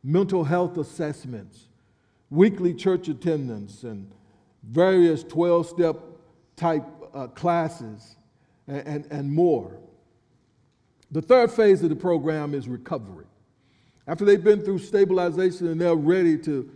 mental 0.02 0.44
health 0.44 0.78
assessments, 0.78 1.68
weekly 2.30 2.72
church 2.72 3.08
attendance, 3.08 3.82
and 3.82 4.10
various 4.62 5.22
12 5.24 5.68
step 5.68 5.96
type 6.56 6.86
uh, 7.14 7.26
classes, 7.28 8.16
and, 8.66 8.86
and, 8.86 9.06
and 9.10 9.32
more. 9.32 9.78
The 11.10 11.22
third 11.22 11.50
phase 11.50 11.82
of 11.82 11.90
the 11.90 11.96
program 11.96 12.54
is 12.54 12.68
recovery. 12.68 13.26
After 14.06 14.24
they've 14.24 14.42
been 14.42 14.62
through 14.62 14.78
stabilization 14.78 15.68
and 15.68 15.80
they're 15.80 15.94
ready 15.94 16.38
to 16.38 16.70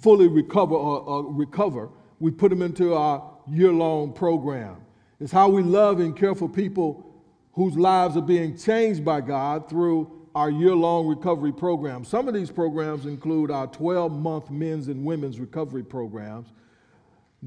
fully 0.00 0.28
recover 0.28 0.74
or, 0.74 1.00
or 1.00 1.32
recover, 1.32 1.88
we 2.20 2.30
put 2.30 2.50
them 2.50 2.62
into 2.62 2.94
our 2.94 3.30
year-long 3.48 4.12
program. 4.12 4.76
It's 5.20 5.32
how 5.32 5.48
we 5.48 5.62
love 5.62 6.00
and 6.00 6.16
care 6.16 6.34
for 6.34 6.48
people 6.48 7.10
whose 7.52 7.76
lives 7.76 8.16
are 8.16 8.22
being 8.22 8.56
changed 8.56 9.04
by 9.04 9.20
God 9.20 9.68
through 9.68 10.24
our 10.34 10.50
year 10.50 10.74
long 10.74 11.06
recovery 11.06 11.52
program. 11.52 12.04
Some 12.04 12.26
of 12.26 12.34
these 12.34 12.50
programs 12.50 13.06
include 13.06 13.50
our 13.50 13.68
12 13.68 14.12
month 14.12 14.50
men's 14.50 14.88
and 14.88 15.04
women's 15.04 15.38
recovery 15.38 15.84
programs, 15.84 16.48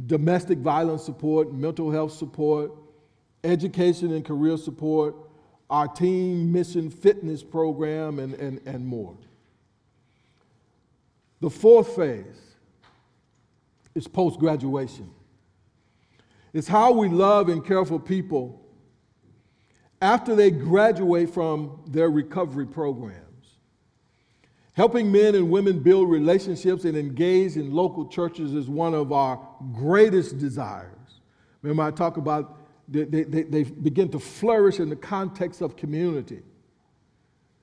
domestic 0.05 0.59
violence 0.59 1.03
support, 1.03 1.53
mental 1.53 1.91
health 1.91 2.13
support, 2.13 2.71
education 3.43 4.13
and 4.13 4.23
career 4.23 4.57
support, 4.57 5.15
our 5.69 5.87
team 5.87 6.51
mission 6.51 6.89
fitness 6.89 7.43
program, 7.43 8.19
and, 8.19 8.35
and, 8.35 8.61
and 8.65 8.85
more. 8.85 9.17
The 11.41 11.49
fourth 11.49 11.95
phase 11.95 12.55
is 13.95 14.07
post 14.07 14.39
graduation. 14.39 15.09
It's 16.53 16.67
how 16.67 16.91
we 16.93 17.09
love 17.09 17.49
and 17.49 17.65
care 17.65 17.85
for 17.85 17.99
people 17.99 18.61
after 20.01 20.35
they 20.35 20.51
graduate 20.51 21.29
from 21.33 21.81
their 21.87 22.09
recovery 22.09 22.65
programs. 22.65 23.26
Helping 24.77 25.11
men 25.11 25.33
and 25.33 25.49
women 25.49 25.79
build 25.79 26.07
relationships 26.07 26.85
and 26.85 26.95
engage 26.95 27.55
in 27.55 27.73
local 27.73 28.05
churches 28.05 28.53
is 28.53 28.69
one 28.69 28.93
of 28.93 29.11
our 29.11 29.39
greatest 29.73 30.37
desires. 30.37 30.93
Remember, 31.63 31.81
I 31.81 31.89
talk 31.89 32.17
about 32.17 32.59
they, 32.87 33.03
they, 33.05 33.41
they 33.41 33.63
begin 33.63 34.07
to 34.09 34.19
flourish 34.19 34.79
in 34.79 34.89
the 34.89 34.95
context 34.95 35.61
of 35.61 35.75
community, 35.75 36.43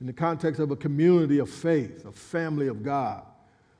in 0.00 0.08
the 0.08 0.12
context 0.12 0.60
of 0.60 0.72
a 0.72 0.76
community 0.76 1.38
of 1.38 1.48
faith, 1.48 2.04
a 2.04 2.10
family 2.10 2.66
of 2.66 2.82
God. 2.82 3.22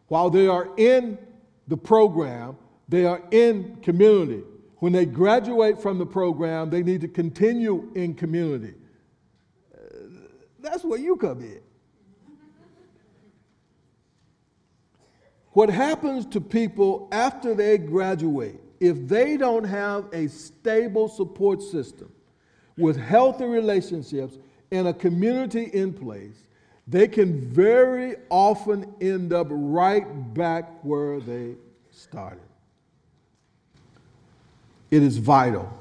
While 0.07 0.31
they 0.31 0.47
are 0.47 0.69
in 0.77 1.19
the 1.67 1.77
program, 1.77 2.57
they 2.89 3.05
are 3.05 3.21
in 3.33 3.79
community. 3.83 4.45
When 4.77 4.93
they 4.93 5.07
graduate 5.07 5.83
from 5.83 5.99
the 5.99 6.07
program, 6.07 6.71
they 6.71 6.85
need 6.85 7.01
to 7.01 7.09
continue 7.09 7.91
in 7.97 8.15
community. 8.15 8.75
Uh, 9.75 9.79
that's 10.61 10.85
where 10.85 11.01
you 11.01 11.17
come 11.17 11.41
in. 11.41 11.61
What 15.55 15.71
happens 15.71 16.27
to 16.27 16.41
people 16.41 17.09
after 17.13 17.55
they 17.55 17.79
graduate, 17.79 18.59
if 18.81 19.07
they 19.07 19.37
don't 19.37 19.63
have 19.63 20.07
a 20.13 20.27
stable 20.27 21.09
support 21.09 21.63
system 21.63 22.13
with 22.77 22.97
healthy 22.97 23.45
relationships 23.45 24.37
and 24.73 24.89
a 24.89 24.93
community 24.93 25.71
in 25.73 25.93
place, 25.93 26.49
they 26.89 27.07
can 27.07 27.41
very 27.41 28.17
often 28.31 28.95
end 29.01 29.33
up 29.33 29.47
right 29.49 30.35
back 30.35 30.83
where 30.83 31.21
they 31.21 31.55
started. 31.93 32.41
It 34.91 35.05
is 35.05 35.19
vital 35.19 35.73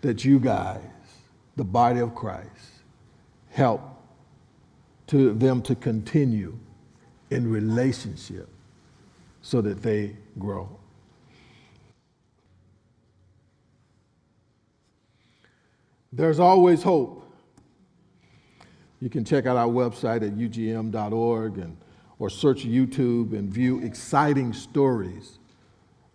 that 0.00 0.24
you 0.24 0.40
guys, 0.40 0.80
the 1.56 1.64
body 1.64 2.00
of 2.00 2.14
Christ, 2.14 2.48
help 3.50 3.82
to 5.08 5.34
them 5.34 5.60
to 5.62 5.74
continue 5.74 6.58
in 7.36 7.50
relationship 7.50 8.48
so 9.42 9.60
that 9.60 9.82
they 9.82 10.16
grow. 10.38 10.68
There's 16.10 16.40
always 16.40 16.82
hope. 16.82 17.30
You 19.00 19.10
can 19.10 19.22
check 19.22 19.44
out 19.44 19.58
our 19.58 19.68
website 19.68 20.26
at 20.26 20.34
ugm.org 20.34 21.58
and, 21.58 21.76
or 22.18 22.30
search 22.30 22.64
YouTube 22.64 23.34
and 23.34 23.50
view 23.50 23.80
exciting 23.80 24.54
stories 24.54 25.38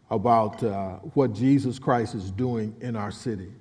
about 0.09 0.63
uh, 0.63 0.95
what 1.13 1.33
Jesus 1.33 1.77
Christ 1.77 2.15
is 2.15 2.31
doing 2.31 2.75
in 2.81 2.95
our 2.95 3.11
city. 3.11 3.51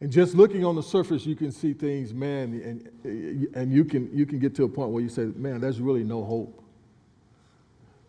And 0.00 0.12
just 0.12 0.34
looking 0.34 0.64
on 0.64 0.76
the 0.76 0.82
surface, 0.82 1.24
you 1.24 1.34
can 1.34 1.50
see 1.50 1.72
things, 1.72 2.12
man, 2.12 2.60
and, 3.04 3.54
and 3.54 3.72
you, 3.72 3.84
can, 3.84 4.10
you 4.14 4.26
can 4.26 4.38
get 4.38 4.54
to 4.56 4.64
a 4.64 4.68
point 4.68 4.90
where 4.90 5.02
you 5.02 5.08
say, 5.08 5.24
man, 5.36 5.60
there's 5.60 5.80
really 5.80 6.04
no 6.04 6.22
hope. 6.22 6.62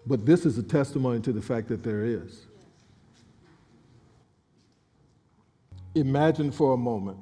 But 0.05 0.25
this 0.25 0.45
is 0.45 0.57
a 0.57 0.63
testimony 0.63 1.21
to 1.21 1.31
the 1.31 1.41
fact 1.41 1.69
that 1.69 1.83
there 1.83 2.03
is. 2.03 2.45
Imagine 5.95 6.51
for 6.51 6.73
a 6.73 6.77
moment 6.77 7.19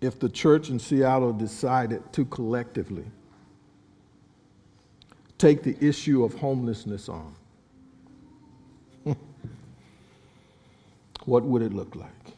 if 0.00 0.18
the 0.18 0.28
church 0.28 0.70
in 0.70 0.78
Seattle 0.78 1.32
decided 1.32 2.12
to 2.12 2.24
collectively 2.26 3.04
take 5.38 5.62
the 5.62 5.76
issue 5.80 6.24
of 6.24 6.34
homelessness 6.34 7.08
on 7.08 7.34
what 11.24 11.42
would 11.44 11.62
it 11.62 11.72
look 11.72 11.96
like? 11.96 12.33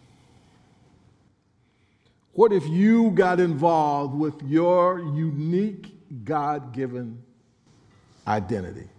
What 2.37 2.53
if 2.53 2.69
you 2.69 3.13
got 3.13 3.41
involved 3.41 4.15
with 4.15 4.43
your 4.43 4.99
unique 4.99 5.87
God 6.23 6.75
given 6.75 7.23
identity? 8.29 8.91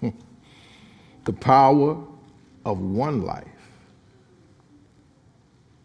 the 0.00 1.32
power 1.34 2.02
of 2.64 2.80
one 2.80 3.20
life 3.22 3.44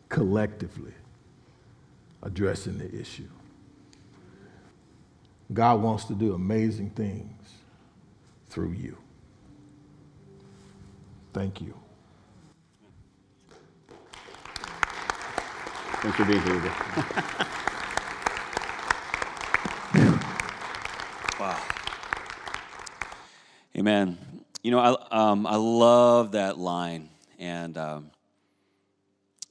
collectively 0.07 0.93
addressing 2.21 2.77
the 2.77 2.97
issue. 2.97 3.27
God 5.51 5.81
wants 5.81 6.05
to 6.05 6.13
do 6.13 6.33
amazing 6.33 6.91
things 6.91 7.55
through 8.47 8.71
you. 8.71 8.97
Thank 11.33 11.59
you. 11.59 11.82
Thanks 16.03 16.17
for 16.17 16.25
being 16.25 16.41
here. 16.41 16.55
wow. 21.39 21.57
Amen. 23.77 24.17
You 24.63 24.71
know, 24.71 24.79
I, 24.79 24.97
um, 25.11 25.47
I 25.47 25.55
love 25.55 26.33
that 26.33 26.57
line, 26.57 27.07
and 27.39 27.77
um, 27.77 28.11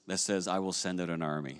that 0.06 0.18
says, 0.18 0.46
I 0.46 0.58
will 0.58 0.74
send 0.74 1.00
out 1.00 1.08
an 1.08 1.22
army. 1.22 1.56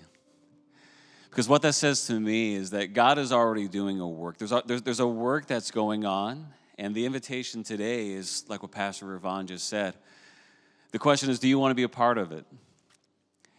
Because 1.31 1.49
what 1.49 1.63
that 1.63 1.73
says 1.73 2.05
to 2.05 2.19
me 2.19 2.53
is 2.53 2.69
that 2.69 2.93
God 2.93 3.17
is 3.17 3.31
already 3.31 3.67
doing 3.67 3.99
a 3.99 4.07
work. 4.07 4.37
There's 4.37 4.51
a, 4.51 4.61
there's, 4.63 4.83
there's 4.83 4.99
a 4.99 5.07
work 5.07 5.47
that's 5.47 5.71
going 5.71 6.05
on, 6.05 6.45
and 6.77 6.93
the 6.93 7.07
invitation 7.07 7.63
today 7.63 8.11
is 8.11 8.45
like 8.47 8.61
what 8.61 8.71
Pastor 8.71 9.07
Ravon 9.07 9.47
just 9.47 9.67
said. 9.67 9.95
The 10.91 10.99
question 10.99 11.31
is, 11.31 11.39
do 11.39 11.47
you 11.47 11.57
want 11.57 11.71
to 11.71 11.75
be 11.75 11.81
a 11.81 11.89
part 11.89 12.19
of 12.19 12.31
it? 12.31 12.45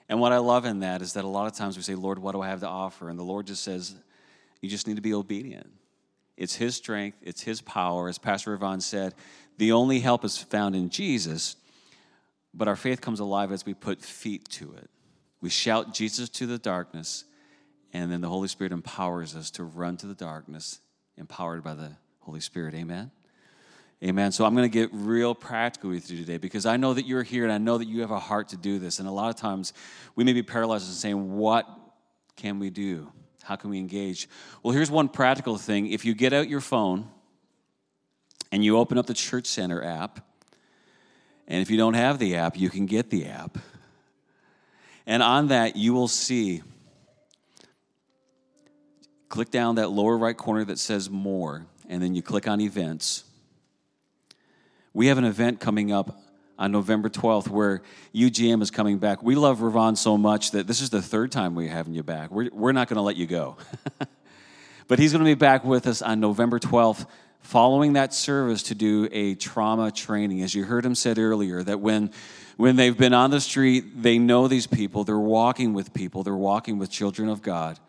And 0.09 0.21
what 0.21 0.33
I 0.33 0.39
love 0.39 0.65
in 0.65 0.81
that 0.81 1.03
is 1.03 1.15
that 1.15 1.25
a 1.25 1.29
lot 1.29 1.47
of 1.47 1.55
times 1.55 1.77
we 1.77 1.83
say, 1.83 1.95
Lord, 1.95 2.19
what 2.19 2.33
do 2.33 2.41
I 2.41 2.49
have 2.49 2.61
to 2.61 2.69
offer? 2.69 3.09
And 3.09 3.19
the 3.19 3.25
Lord 3.25 3.47
just 3.47 3.63
says, 3.63 3.95
you 4.61 4.69
just 4.69 4.87
need 4.87 4.97
to 4.97 5.03
be 5.03 5.15
obedient. 5.15 5.71
It's 6.37 6.55
His 6.55 6.77
strength, 6.77 7.19
it's 7.23 7.43
His 7.43 7.61
power. 7.61 8.09
As 8.09 8.19
Pastor 8.19 8.57
Ravon 8.57 8.83
said, 8.83 9.15
the 9.57 9.73
only 9.73 10.01
help 10.01 10.25
is 10.25 10.37
found 10.37 10.75
in 10.75 10.91
Jesus, 10.91 11.57
but 12.53 12.67
our 12.69 12.77
faith 12.77 13.01
comes 13.01 13.21
alive 13.21 13.53
as 13.53 13.65
we 13.65 13.75
put 13.75 14.03
feet 14.03 14.49
to 14.51 14.75
it. 14.75 14.91
We 15.41 15.51
shout 15.51 15.95
Jesus 15.95 16.29
to 16.31 16.47
the 16.47 16.59
darkness, 16.59 17.25
and 17.93 18.11
then 18.11 18.21
the 18.21 18.29
Holy 18.29 18.49
Spirit 18.49 18.73
empowers 18.73 19.37
us 19.37 19.51
to 19.53 19.65
run 19.65 19.97
to 19.99 20.07
the 20.07 20.15
darkness, 20.15 20.81
empowered 21.17 21.63
by 21.63 21.75
the 21.75 21.93
Holy 22.21 22.41
Spirit. 22.41 22.75
Amen. 22.75 23.11
Amen. 24.05 24.33
So 24.33 24.45
I'm 24.45 24.55
going 24.55 24.71
to 24.71 24.79
get 24.79 24.91
real 24.93 25.35
practical 25.35 25.89
with 25.89 26.11
you 26.11 26.19
today 26.19 26.37
because 26.37 26.67
I 26.67 26.77
know 26.77 26.93
that 26.93 27.07
you're 27.07 27.23
here 27.23 27.45
and 27.45 27.53
I 27.53 27.57
know 27.57 27.79
that 27.79 27.89
you 27.89 28.03
have 28.03 28.11
a 28.11 28.19
heart 28.19 28.49
to 28.49 28.57
do 28.59 28.79
this. 28.79 28.99
And 28.99 29.09
a 29.09 29.11
lot 29.11 29.31
of 29.31 29.37
times 29.37 29.73
we 30.15 30.25
may 30.25 30.35
be 30.35 30.43
paralyzed 30.43 30.87
and 30.87 30.95
saying, 30.95 31.35
What 31.35 31.67
can 32.37 32.59
we 32.59 32.69
do? 32.69 33.11
How 33.43 33.57
can 33.57 33.71
we 33.71 33.79
engage? 33.79 34.29
Well, 34.63 34.75
here's 34.75 34.91
one 34.91 35.09
practical 35.09 35.57
thing. 35.57 35.91
If 35.91 36.05
you 36.05 36.15
get 36.15 36.35
out 36.35 36.51
your 36.51 36.61
phone 36.61 37.09
and 38.53 38.63
you 38.63 38.77
open 38.77 38.99
up 38.99 39.07
the 39.07 39.15
Church 39.15 39.47
Center 39.47 39.83
app, 39.83 40.21
and 41.49 41.63
if 41.63 41.71
you 41.71 41.79
don't 41.79 41.95
have 41.95 42.19
the 42.19 42.37
app, 42.37 42.59
you 42.59 42.69
can 42.69 42.85
get 42.85 43.09
the 43.09 43.27
app. 43.27 43.57
And 45.07 45.23
on 45.23 45.49
that, 45.49 45.77
you 45.77 45.95
will 45.95 46.09
see, 46.09 46.63
click 49.31 49.51
down 49.51 49.77
that 49.77 49.91
lower 49.91 50.17
right 50.19 50.37
corner 50.37 50.65
that 50.67 50.79
says 50.79 51.09
more, 51.09 51.65
and 51.89 52.03
then 52.03 52.15
you 52.15 52.21
click 52.21 52.47
on 52.47 52.61
events 52.61 53.25
we 54.95 55.09
have 55.09 55.19
an 55.19 55.25
event 55.25 55.61
coming 55.61 55.93
up 55.93 56.21
on 56.57 56.71
November 56.71 57.09
12th 57.09 57.49
where 57.49 57.83
UGM 58.15 58.63
is 58.63 58.71
coming 58.71 58.99
back. 58.99 59.23
We 59.23 59.35
love 59.35 59.59
Ravon 59.59 59.99
so 59.99 60.17
much 60.17 60.53
that 60.53 60.69
this 60.69 60.81
is 60.81 60.91
the 60.91 61.03
third 61.03 61.33
time 61.33 61.57
we're 61.57 61.69
having 61.69 61.95
you 61.95 62.05
back. 62.05 62.31
We're, 62.31 62.49
we're 62.53 62.73
not 62.73 62.89
going 62.89 62.97
to 62.97 63.03
let 63.03 63.17
you 63.17 63.27
go. 63.27 63.57
but 64.89 65.01
he's 65.01 65.13
going 65.13 65.25
to 65.25 65.29
be 65.29 65.35
back 65.35 65.65
with 65.65 65.89
us 65.89 66.01
on 66.01 66.21
November 66.21 66.61
12th 66.61 67.07
following 67.41 67.95
that 67.95 68.15
service 68.15 68.63
to 68.63 68.75
do 68.77 69.09
a 69.11 69.35
trauma 69.35 69.91
training. 69.91 70.43
As 70.43 70.55
you 70.55 70.65
heard 70.65 70.87
him 70.87 70.95
said 70.95 71.19
earlier, 71.19 71.63
that 71.63 71.81
when 71.81 72.11
when 72.57 72.77
they've 72.77 72.97
been 72.97 73.13
on 73.13 73.33
the 73.33 73.41
street, 73.41 74.01
they 74.01 74.17
know 74.17 74.47
these 74.47 74.69
people, 74.69 75.03
they're 75.03 75.19
walking 75.19 75.73
with 75.73 75.93
people, 75.93 76.23
they're 76.23 76.37
walking 76.37 76.79
with 76.79 76.89
children 76.89 77.29
of 77.29 77.43
God. 77.43 77.81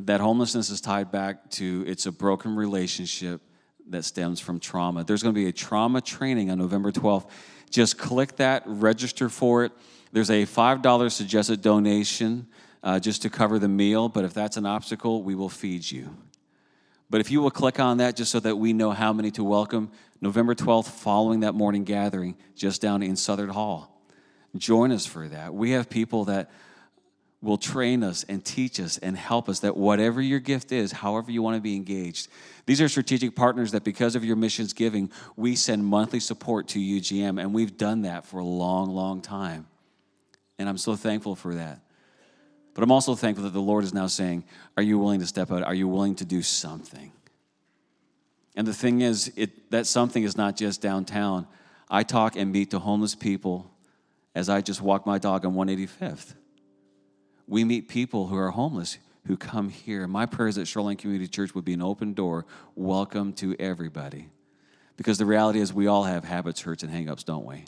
That 0.00 0.20
homelessness 0.20 0.68
is 0.68 0.82
tied 0.82 1.10
back 1.10 1.50
to 1.52 1.82
it's 1.86 2.04
a 2.04 2.12
broken 2.12 2.56
relationship 2.56 3.40
that 3.88 4.04
stems 4.04 4.40
from 4.40 4.60
trauma. 4.60 5.04
There's 5.04 5.22
going 5.22 5.34
to 5.34 5.40
be 5.40 5.48
a 5.48 5.52
trauma 5.52 6.00
training 6.00 6.50
on 6.50 6.58
November 6.58 6.90
12th. 6.90 7.28
Just 7.70 7.98
click 7.98 8.36
that, 8.36 8.62
register 8.66 9.28
for 9.28 9.64
it. 9.64 9.72
There's 10.12 10.30
a 10.30 10.46
$5 10.46 11.12
suggested 11.12 11.60
donation 11.60 12.46
uh, 12.82 13.00
just 13.00 13.22
to 13.22 13.30
cover 13.30 13.58
the 13.58 13.68
meal, 13.68 14.08
but 14.08 14.24
if 14.24 14.32
that's 14.32 14.56
an 14.56 14.66
obstacle, 14.66 15.22
we 15.22 15.34
will 15.34 15.48
feed 15.48 15.90
you. 15.90 16.16
But 17.10 17.20
if 17.20 17.30
you 17.30 17.40
will 17.40 17.50
click 17.50 17.80
on 17.80 17.98
that 17.98 18.16
just 18.16 18.30
so 18.30 18.40
that 18.40 18.56
we 18.56 18.72
know 18.72 18.90
how 18.90 19.12
many 19.12 19.30
to 19.32 19.44
welcome, 19.44 19.90
November 20.20 20.54
12th, 20.54 20.88
following 20.88 21.40
that 21.40 21.54
morning 21.54 21.84
gathering, 21.84 22.36
just 22.54 22.80
down 22.80 23.02
in 23.02 23.16
Southern 23.16 23.50
Hall. 23.50 24.02
Join 24.56 24.92
us 24.92 25.04
for 25.04 25.28
that. 25.28 25.52
We 25.52 25.72
have 25.72 25.90
people 25.90 26.26
that 26.26 26.50
will 27.44 27.58
train 27.58 28.02
us 28.02 28.24
and 28.28 28.44
teach 28.44 28.80
us 28.80 28.98
and 28.98 29.16
help 29.16 29.48
us 29.48 29.60
that 29.60 29.76
whatever 29.76 30.20
your 30.20 30.40
gift 30.40 30.72
is, 30.72 30.90
however 30.90 31.30
you 31.30 31.42
want 31.42 31.56
to 31.56 31.60
be 31.60 31.76
engaged. 31.76 32.28
These 32.66 32.80
are 32.80 32.88
strategic 32.88 33.36
partners 33.36 33.72
that 33.72 33.84
because 33.84 34.16
of 34.16 34.24
your 34.24 34.36
missions 34.36 34.72
giving, 34.72 35.10
we 35.36 35.54
send 35.54 35.84
monthly 35.84 36.20
support 36.20 36.68
to 36.68 36.78
UGM, 36.78 37.40
and 37.40 37.54
we've 37.54 37.76
done 37.76 38.02
that 38.02 38.24
for 38.24 38.38
a 38.38 38.44
long, 38.44 38.90
long 38.90 39.20
time. 39.20 39.66
And 40.58 40.68
I'm 40.68 40.78
so 40.78 40.96
thankful 40.96 41.36
for 41.36 41.54
that. 41.54 41.80
But 42.74 42.82
I'm 42.82 42.90
also 42.90 43.14
thankful 43.14 43.44
that 43.44 43.52
the 43.52 43.60
Lord 43.60 43.84
is 43.84 43.94
now 43.94 44.06
saying, 44.06 44.44
Are 44.76 44.82
you 44.82 44.98
willing 44.98 45.20
to 45.20 45.26
step 45.26 45.52
out? 45.52 45.62
Are 45.62 45.74
you 45.74 45.86
willing 45.86 46.16
to 46.16 46.24
do 46.24 46.42
something? 46.42 47.12
And 48.56 48.66
the 48.66 48.74
thing 48.74 49.00
is, 49.00 49.32
it, 49.36 49.70
that 49.70 49.86
something 49.86 50.22
is 50.22 50.36
not 50.36 50.56
just 50.56 50.80
downtown. 50.80 51.46
I 51.90 52.02
talk 52.02 52.36
and 52.36 52.50
meet 52.50 52.70
to 52.70 52.78
homeless 52.78 53.14
people 53.14 53.70
as 54.34 54.48
I 54.48 54.60
just 54.60 54.80
walk 54.80 55.06
my 55.06 55.18
dog 55.18 55.44
on 55.44 55.54
185th. 55.54 56.34
We 57.46 57.64
meet 57.64 57.88
people 57.88 58.26
who 58.28 58.36
are 58.36 58.50
homeless 58.50 58.98
who 59.26 59.36
come 59.36 59.68
here. 59.68 60.06
My 60.06 60.26
prayer 60.26 60.48
is 60.48 60.56
that 60.56 60.66
Shoreline 60.66 60.96
Community 60.96 61.28
Church 61.28 61.54
would 61.54 61.64
be 61.64 61.72
an 61.72 61.82
open 61.82 62.14
door, 62.14 62.46
welcome 62.74 63.32
to 63.34 63.56
everybody. 63.58 64.28
Because 64.96 65.18
the 65.18 65.26
reality 65.26 65.60
is, 65.60 65.72
we 65.72 65.86
all 65.86 66.04
have 66.04 66.24
habits, 66.24 66.60
hurts, 66.60 66.82
and 66.82 66.92
hangups, 66.92 67.24
don't 67.24 67.44
we? 67.44 67.64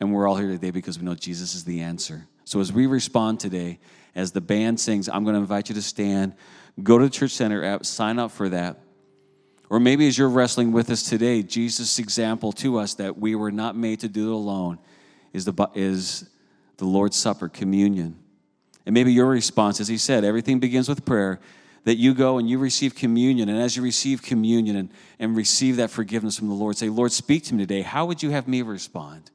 And 0.00 0.12
we're 0.12 0.28
all 0.28 0.36
here 0.36 0.48
today 0.48 0.70
because 0.70 0.98
we 0.98 1.04
know 1.04 1.14
Jesus 1.14 1.54
is 1.54 1.64
the 1.64 1.80
answer. 1.80 2.26
So 2.44 2.60
as 2.60 2.72
we 2.72 2.86
respond 2.86 3.40
today, 3.40 3.78
as 4.14 4.32
the 4.32 4.40
band 4.40 4.78
sings, 4.78 5.08
I'm 5.08 5.24
going 5.24 5.34
to 5.34 5.40
invite 5.40 5.68
you 5.68 5.74
to 5.74 5.82
stand, 5.82 6.34
go 6.82 6.98
to 6.98 7.04
the 7.04 7.10
Church 7.10 7.32
Center 7.32 7.64
app, 7.64 7.84
sign 7.84 8.18
up 8.18 8.30
for 8.30 8.48
that. 8.50 8.78
Or 9.70 9.80
maybe 9.80 10.06
as 10.06 10.16
you're 10.16 10.28
wrestling 10.28 10.72
with 10.72 10.90
us 10.90 11.02
today, 11.02 11.42
Jesus' 11.42 11.98
example 11.98 12.52
to 12.52 12.78
us 12.78 12.94
that 12.94 13.18
we 13.18 13.34
were 13.34 13.50
not 13.50 13.76
made 13.76 14.00
to 14.00 14.08
do 14.08 14.30
it 14.30 14.34
alone 14.34 14.78
is 15.32 15.44
the, 15.44 15.68
is 15.74 16.28
the 16.78 16.86
Lord's 16.86 17.16
Supper, 17.16 17.48
communion. 17.48 18.16
And 18.88 18.94
maybe 18.94 19.12
your 19.12 19.26
response, 19.26 19.80
as 19.80 19.88
he 19.88 19.98
said, 19.98 20.24
everything 20.24 20.60
begins 20.60 20.88
with 20.88 21.04
prayer, 21.04 21.40
that 21.84 21.96
you 21.96 22.14
go 22.14 22.38
and 22.38 22.48
you 22.48 22.58
receive 22.58 22.94
communion. 22.94 23.50
And 23.50 23.60
as 23.60 23.76
you 23.76 23.82
receive 23.82 24.22
communion 24.22 24.76
and, 24.76 24.90
and 25.18 25.36
receive 25.36 25.76
that 25.76 25.90
forgiveness 25.90 26.38
from 26.38 26.48
the 26.48 26.54
Lord, 26.54 26.78
say, 26.78 26.88
Lord, 26.88 27.12
speak 27.12 27.44
to 27.44 27.54
me 27.54 27.64
today. 27.64 27.82
How 27.82 28.06
would 28.06 28.22
you 28.22 28.30
have 28.30 28.48
me 28.48 28.62
respond? 28.62 29.30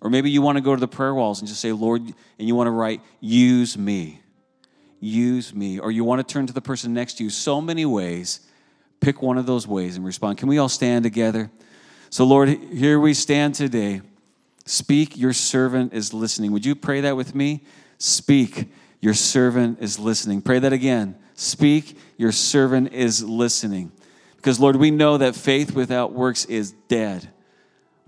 Or 0.00 0.10
maybe 0.10 0.32
you 0.32 0.42
want 0.42 0.58
to 0.58 0.62
go 0.62 0.74
to 0.74 0.80
the 0.80 0.88
prayer 0.88 1.14
walls 1.14 1.38
and 1.38 1.46
just 1.46 1.60
say, 1.60 1.70
Lord, 1.70 2.02
and 2.02 2.48
you 2.48 2.56
want 2.56 2.66
to 2.66 2.72
write, 2.72 3.02
use 3.20 3.78
me. 3.78 4.20
Use 4.98 5.54
me. 5.54 5.78
Or 5.78 5.92
you 5.92 6.02
want 6.02 6.26
to 6.26 6.32
turn 6.32 6.48
to 6.48 6.52
the 6.52 6.60
person 6.60 6.92
next 6.92 7.18
to 7.18 7.22
you. 7.24 7.30
So 7.30 7.60
many 7.60 7.86
ways. 7.86 8.40
Pick 8.98 9.22
one 9.22 9.38
of 9.38 9.46
those 9.46 9.68
ways 9.68 9.94
and 9.94 10.04
respond. 10.04 10.38
Can 10.38 10.48
we 10.48 10.58
all 10.58 10.68
stand 10.68 11.04
together? 11.04 11.52
So, 12.10 12.24
Lord, 12.24 12.48
here 12.48 12.98
we 12.98 13.14
stand 13.14 13.54
today. 13.54 14.00
Speak, 14.64 15.16
your 15.16 15.32
servant 15.32 15.92
is 15.92 16.12
listening. 16.12 16.50
Would 16.50 16.66
you 16.66 16.74
pray 16.74 17.02
that 17.02 17.16
with 17.16 17.32
me? 17.32 17.62
Speak, 17.98 18.70
your 19.00 19.14
servant 19.14 19.78
is 19.80 19.98
listening. 19.98 20.42
Pray 20.42 20.58
that 20.58 20.72
again. 20.72 21.16
Speak, 21.34 21.98
your 22.16 22.32
servant 22.32 22.92
is 22.92 23.22
listening. 23.22 23.92
Because, 24.36 24.60
Lord, 24.60 24.76
we 24.76 24.90
know 24.90 25.18
that 25.18 25.34
faith 25.34 25.74
without 25.74 26.12
works 26.12 26.44
is 26.44 26.72
dead. 26.88 27.28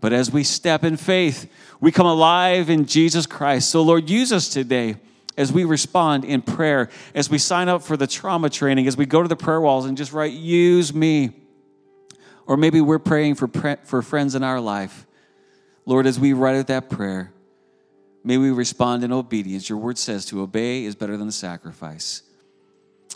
But 0.01 0.12
as 0.12 0.31
we 0.31 0.44
step 0.44 0.85
in 0.85 0.96
faith, 0.96 1.51
we 1.81 1.90
come 1.90 2.07
alive 2.07 2.70
in 2.70 2.87
Jesus 2.87 3.27
Christ. 3.27 3.70
So, 3.70 3.83
Lord, 3.83 4.09
use 4.09 4.33
us 4.33 4.48
today 4.48 4.96
as 5.37 5.53
we 5.53 5.64
respond 5.64 6.24
in 6.24 6.42
prayer, 6.42 6.88
as 7.14 7.31
we 7.31 7.38
sign 7.38 7.68
up 7.68 7.83
for 7.83 7.96
the 7.96 8.07
trauma 8.07 8.51
training, 8.51 8.87
as 8.87 8.96
we 8.96 9.07
go 9.07 9.22
to 9.22 9.29
the 9.29 9.37
prayer 9.37 9.61
walls 9.61 9.87
and 9.87 9.96
just 9.96 10.12
write, 10.12 10.33
use 10.33 10.92
me. 10.92 11.31
Or 12.46 12.57
maybe 12.57 12.81
we're 12.81 12.98
praying 12.98 13.37
for, 13.37 13.48
for 13.85 14.03
friends 14.03 14.35
in 14.35 14.42
our 14.42 14.61
life. 14.61 15.07
Lord, 15.87 16.07
as 16.07 16.18
we 16.18 16.33
write 16.33 16.57
out 16.57 16.66
that 16.68 16.90
prayer, 16.90 17.33
may 18.29 18.37
we 18.37 18.51
respond 18.51 19.03
in 19.05 19.11
obedience. 19.11 19.71
Your 19.71 19.79
word 19.79 19.97
says 19.97 20.27
to 20.27 20.43
obey 20.43 20.85
is 20.85 20.95
better 20.95 21.17
than 21.17 21.29
the 21.29 21.33
sacrifice. 21.33 22.23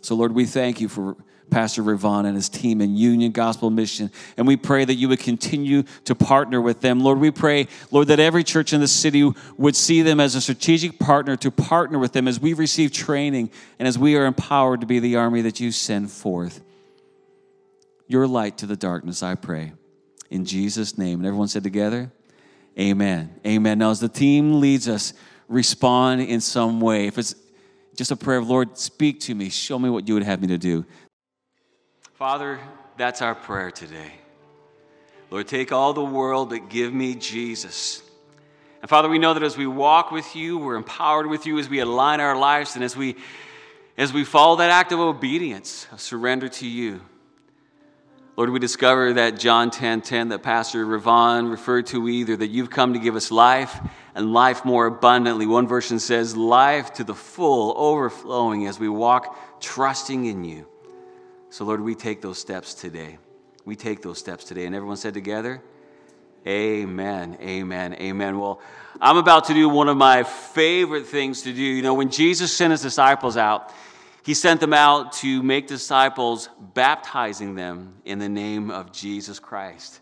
So, 0.01 0.15
Lord, 0.15 0.33
we 0.33 0.47
thank 0.47 0.81
you 0.81 0.89
for 0.89 1.17
Pastor 1.51 1.83
Ravon 1.83 2.25
and 2.25 2.35
his 2.35 2.49
team 2.49 2.81
in 2.81 2.97
Union 2.97 3.31
Gospel 3.31 3.69
Mission. 3.69 4.11
And 4.39 4.47
we 4.47 4.57
pray 4.57 4.87
that 4.87 4.95
you 4.95 5.11
would 5.11 5.19
continue 5.19 5.83
to 6.07 6.15
partner 6.15 6.63
with 6.63 6.81
them. 6.81 7.01
Lord, 7.01 7.19
we 7.19 7.31
pray, 7.31 7.69
Lord, 7.91 8.09
that 8.09 8.21
every 8.21 8.43
church 8.43 8.73
in 8.73 8.81
the 8.81 8.89
city 8.89 9.31
would 9.59 9.77
see 9.77 10.01
them 10.01 10.19
as 10.19 10.35
a 10.35 10.41
strategic 10.41 10.99
partner 10.99 11.37
to 11.37 11.51
partner 11.51 11.99
with 11.99 12.13
them 12.15 12.27
as 12.27 12.41
we 12.41 12.55
receive 12.55 12.91
training 12.91 13.51
and 13.79 13.87
as 13.87 13.99
we 13.99 14.17
are 14.17 14.25
empowered 14.25 14.81
to 14.81 14.87
be 14.87 14.99
the 14.99 15.17
army 15.17 15.43
that 15.43 15.61
you 15.61 15.73
send 15.73 16.11
forth. 16.11 16.63
Your 18.07 18.27
light 18.27 18.57
to 18.59 18.67
the 18.67 18.77
darkness, 18.77 19.23
I 19.23 19.35
pray. 19.35 19.75
In 20.31 20.47
Jesus' 20.47 20.97
name. 20.97 21.19
And 21.19 21.27
everyone 21.27 21.49
said 21.49 21.65
together, 21.65 22.11
Amen. 22.79 23.39
Amen. 23.47 23.79
Now, 23.79 23.91
as 23.91 24.01
the 24.01 24.09
team 24.09 24.61
leads 24.61 24.89
us, 24.89 25.13
respond 25.49 26.23
in 26.23 26.41
some 26.41 26.81
way. 26.81 27.07
If 27.07 27.19
it's 27.19 27.35
just 27.97 28.11
a 28.11 28.17
prayer 28.17 28.39
of, 28.39 28.49
Lord, 28.49 28.79
speak 28.79 29.21
to 29.21 29.35
me, 29.35 29.51
show 29.51 29.79
me 29.79 29.91
what 29.91 30.09
you 30.09 30.15
would 30.15 30.23
have 30.23 30.41
me 30.41 30.49
to 30.49 30.59
do. 30.59 30.87
Father, 32.15 32.59
that's 32.97 33.21
our 33.21 33.35
prayer 33.35 33.71
today. 33.71 34.13
Lord, 35.31 35.49
take 35.49 35.73
all 35.73 35.93
the 35.93 36.05
world, 36.05 36.51
but 36.51 36.69
give 36.69 36.93
me 36.93 37.15
Jesus. 37.15 38.03
And 38.81 38.89
Father, 38.89 39.09
we 39.09 39.19
know 39.19 39.35
that 39.35 39.43
as 39.43 39.57
we 39.57 39.67
walk 39.67 40.11
with 40.11 40.35
you, 40.35 40.59
we're 40.59 40.77
empowered 40.77 41.27
with 41.27 41.47
you 41.47 41.59
as 41.59 41.69
we 41.69 41.81
align 41.81 42.21
our 42.21 42.37
lives 42.37 42.75
and 42.75 42.85
as 42.85 42.97
we 42.97 43.17
as 43.99 44.13
we 44.13 44.25
follow 44.25 44.57
that 44.57 44.71
act 44.71 44.91
of 44.93 44.99
obedience, 44.99 45.87
of 45.93 46.01
surrender 46.01 46.49
to 46.49 46.67
you. 46.67 47.03
Lord, 48.35 48.49
we 48.49 48.59
discover 48.59 49.13
that 49.15 49.39
John 49.39 49.71
10:10 49.71 49.79
10, 49.79 50.01
10, 50.01 50.29
that 50.31 50.43
Pastor 50.43 50.87
Ravon 50.87 51.51
referred 51.51 51.87
to 51.89 52.09
either 52.09 52.35
that 52.35 52.47
you've 52.49 52.71
come 52.71 52.95
to 52.95 52.99
give 52.99 53.15
us 53.15 53.31
life 53.31 53.79
and 54.15 54.33
life 54.33 54.65
more 54.65 54.87
abundantly. 54.87 55.45
One 55.45 55.67
version 55.67 55.99
says 55.99 56.35
life 56.35 56.95
to 56.95 57.05
the 57.05 57.15
full, 57.15 57.75
overflowing 57.77 58.67
as 58.67 58.81
we 58.81 58.89
walk 58.89 59.61
trusting 59.61 60.25
in 60.25 60.45
you. 60.45 60.67
So, 61.51 61.67
Lord, 61.67 61.83
we 61.83 61.95
take 61.95 62.23
those 62.23 62.39
steps 62.39 62.73
today. 62.73 63.19
We 63.67 63.77
take 63.77 64.01
those 64.01 64.19
steps 64.19 64.45
today. 64.45 64.65
And 64.65 64.75
everyone 64.75 64.97
said 64.97 65.13
together, 65.13 65.63
Amen, 66.47 67.37
amen, 67.41 67.95
amen. 67.95 68.39
Well, 68.39 68.61
I'm 69.01 69.19
about 69.19 69.45
to 69.45 69.55
do 69.55 69.69
one 69.69 69.89
of 69.89 69.97
my 69.99 70.23
favorite 70.23 71.07
things 71.07 71.43
to 71.43 71.53
do. 71.53 71.63
You 71.63 71.83
know, 71.83 71.95
when 71.95 72.11
Jesus 72.11 72.57
sent 72.57 72.71
his 72.71 72.81
disciples 72.81 73.37
out, 73.37 73.73
he 74.25 74.35
sent 74.35 74.61
them 74.61 74.73
out 74.73 75.13
to 75.15 75.43
make 75.43 75.67
disciples, 75.67 76.49
baptizing 76.75 77.55
them 77.55 77.95
in 78.05 78.19
the 78.19 78.29
name 78.29 78.71
of 78.71 78.93
Jesus 78.93 79.39
Christ. 79.39 80.01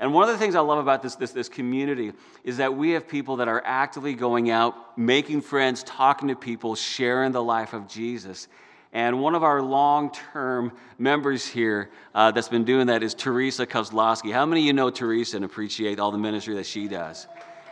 And 0.00 0.14
one 0.14 0.26
of 0.26 0.30
the 0.30 0.38
things 0.38 0.54
I 0.54 0.60
love 0.60 0.78
about 0.78 1.02
this, 1.02 1.14
this, 1.14 1.32
this 1.32 1.48
community 1.48 2.12
is 2.42 2.56
that 2.56 2.74
we 2.74 2.92
have 2.92 3.06
people 3.06 3.36
that 3.36 3.48
are 3.48 3.62
actively 3.64 4.14
going 4.14 4.50
out, 4.50 4.98
making 4.98 5.42
friends, 5.42 5.82
talking 5.82 6.28
to 6.28 6.34
people, 6.36 6.74
sharing 6.74 7.32
the 7.32 7.42
life 7.42 7.74
of 7.74 7.86
Jesus. 7.86 8.48
And 8.92 9.20
one 9.20 9.34
of 9.34 9.44
our 9.44 9.62
long 9.62 10.10
term 10.10 10.72
members 10.98 11.46
here 11.46 11.90
uh, 12.14 12.30
that's 12.32 12.48
been 12.48 12.64
doing 12.64 12.86
that 12.88 13.02
is 13.02 13.14
Teresa 13.14 13.66
Kozlowski. 13.66 14.32
How 14.32 14.46
many 14.46 14.62
of 14.62 14.66
you 14.66 14.72
know 14.72 14.90
Teresa 14.90 15.36
and 15.36 15.44
appreciate 15.44 16.00
all 16.00 16.10
the 16.10 16.18
ministry 16.18 16.54
that 16.54 16.66
she 16.66 16.88
does? 16.88 17.28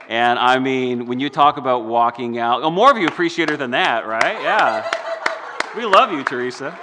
And 0.08 0.38
I 0.38 0.58
mean, 0.58 1.06
when 1.06 1.18
you 1.20 1.30
talk 1.30 1.56
about 1.56 1.86
walking 1.86 2.38
out, 2.38 2.70
more 2.72 2.90
of 2.90 2.98
you 2.98 3.06
appreciate 3.08 3.48
her 3.50 3.56
than 3.56 3.72
that, 3.72 4.06
right? 4.06 4.40
Yeah. 4.42 4.90
We 5.78 5.86
love 5.86 6.10
you, 6.10 6.24
Teresa. 6.24 6.76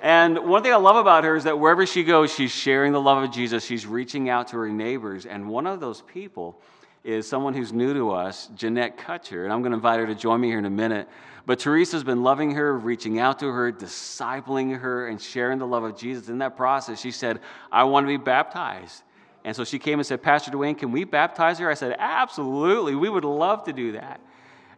And 0.00 0.48
one 0.48 0.62
thing 0.62 0.72
I 0.72 0.76
love 0.76 0.96
about 0.96 1.24
her 1.24 1.36
is 1.36 1.44
that 1.44 1.58
wherever 1.58 1.84
she 1.84 2.04
goes, 2.04 2.32
she's 2.32 2.50
sharing 2.50 2.92
the 2.92 3.00
love 3.02 3.22
of 3.22 3.30
Jesus. 3.30 3.66
She's 3.66 3.84
reaching 3.84 4.30
out 4.30 4.48
to 4.48 4.56
her 4.56 4.70
neighbors. 4.70 5.26
And 5.26 5.46
one 5.46 5.66
of 5.66 5.78
those 5.78 6.00
people 6.00 6.58
is 7.04 7.28
someone 7.28 7.52
who's 7.52 7.70
new 7.70 7.92
to 7.92 8.12
us, 8.12 8.48
Jeanette 8.54 8.96
Kutcher. 8.96 9.44
And 9.44 9.52
I'm 9.52 9.60
going 9.60 9.72
to 9.72 9.76
invite 9.76 10.00
her 10.00 10.06
to 10.06 10.14
join 10.14 10.40
me 10.40 10.48
here 10.48 10.58
in 10.58 10.64
a 10.64 10.70
minute. 10.70 11.06
But 11.44 11.58
Teresa's 11.58 12.02
been 12.02 12.22
loving 12.22 12.52
her, 12.52 12.78
reaching 12.78 13.18
out 13.18 13.40
to 13.40 13.48
her, 13.48 13.70
discipling 13.70 14.78
her, 14.78 15.08
and 15.08 15.20
sharing 15.20 15.58
the 15.58 15.66
love 15.66 15.84
of 15.84 15.98
Jesus. 15.98 16.30
In 16.30 16.38
that 16.38 16.56
process, 16.56 16.98
she 16.98 17.10
said, 17.10 17.40
I 17.70 17.84
want 17.84 18.04
to 18.04 18.08
be 18.08 18.16
baptized. 18.16 19.02
And 19.44 19.54
so 19.54 19.64
she 19.64 19.78
came 19.78 19.98
and 19.98 20.06
said, 20.06 20.22
Pastor 20.22 20.50
Dwayne, 20.50 20.78
can 20.78 20.92
we 20.92 21.04
baptize 21.04 21.58
her? 21.58 21.70
I 21.70 21.74
said, 21.74 21.94
Absolutely. 21.98 22.94
We 22.94 23.10
would 23.10 23.26
love 23.26 23.64
to 23.64 23.74
do 23.74 23.92
that. 23.92 24.18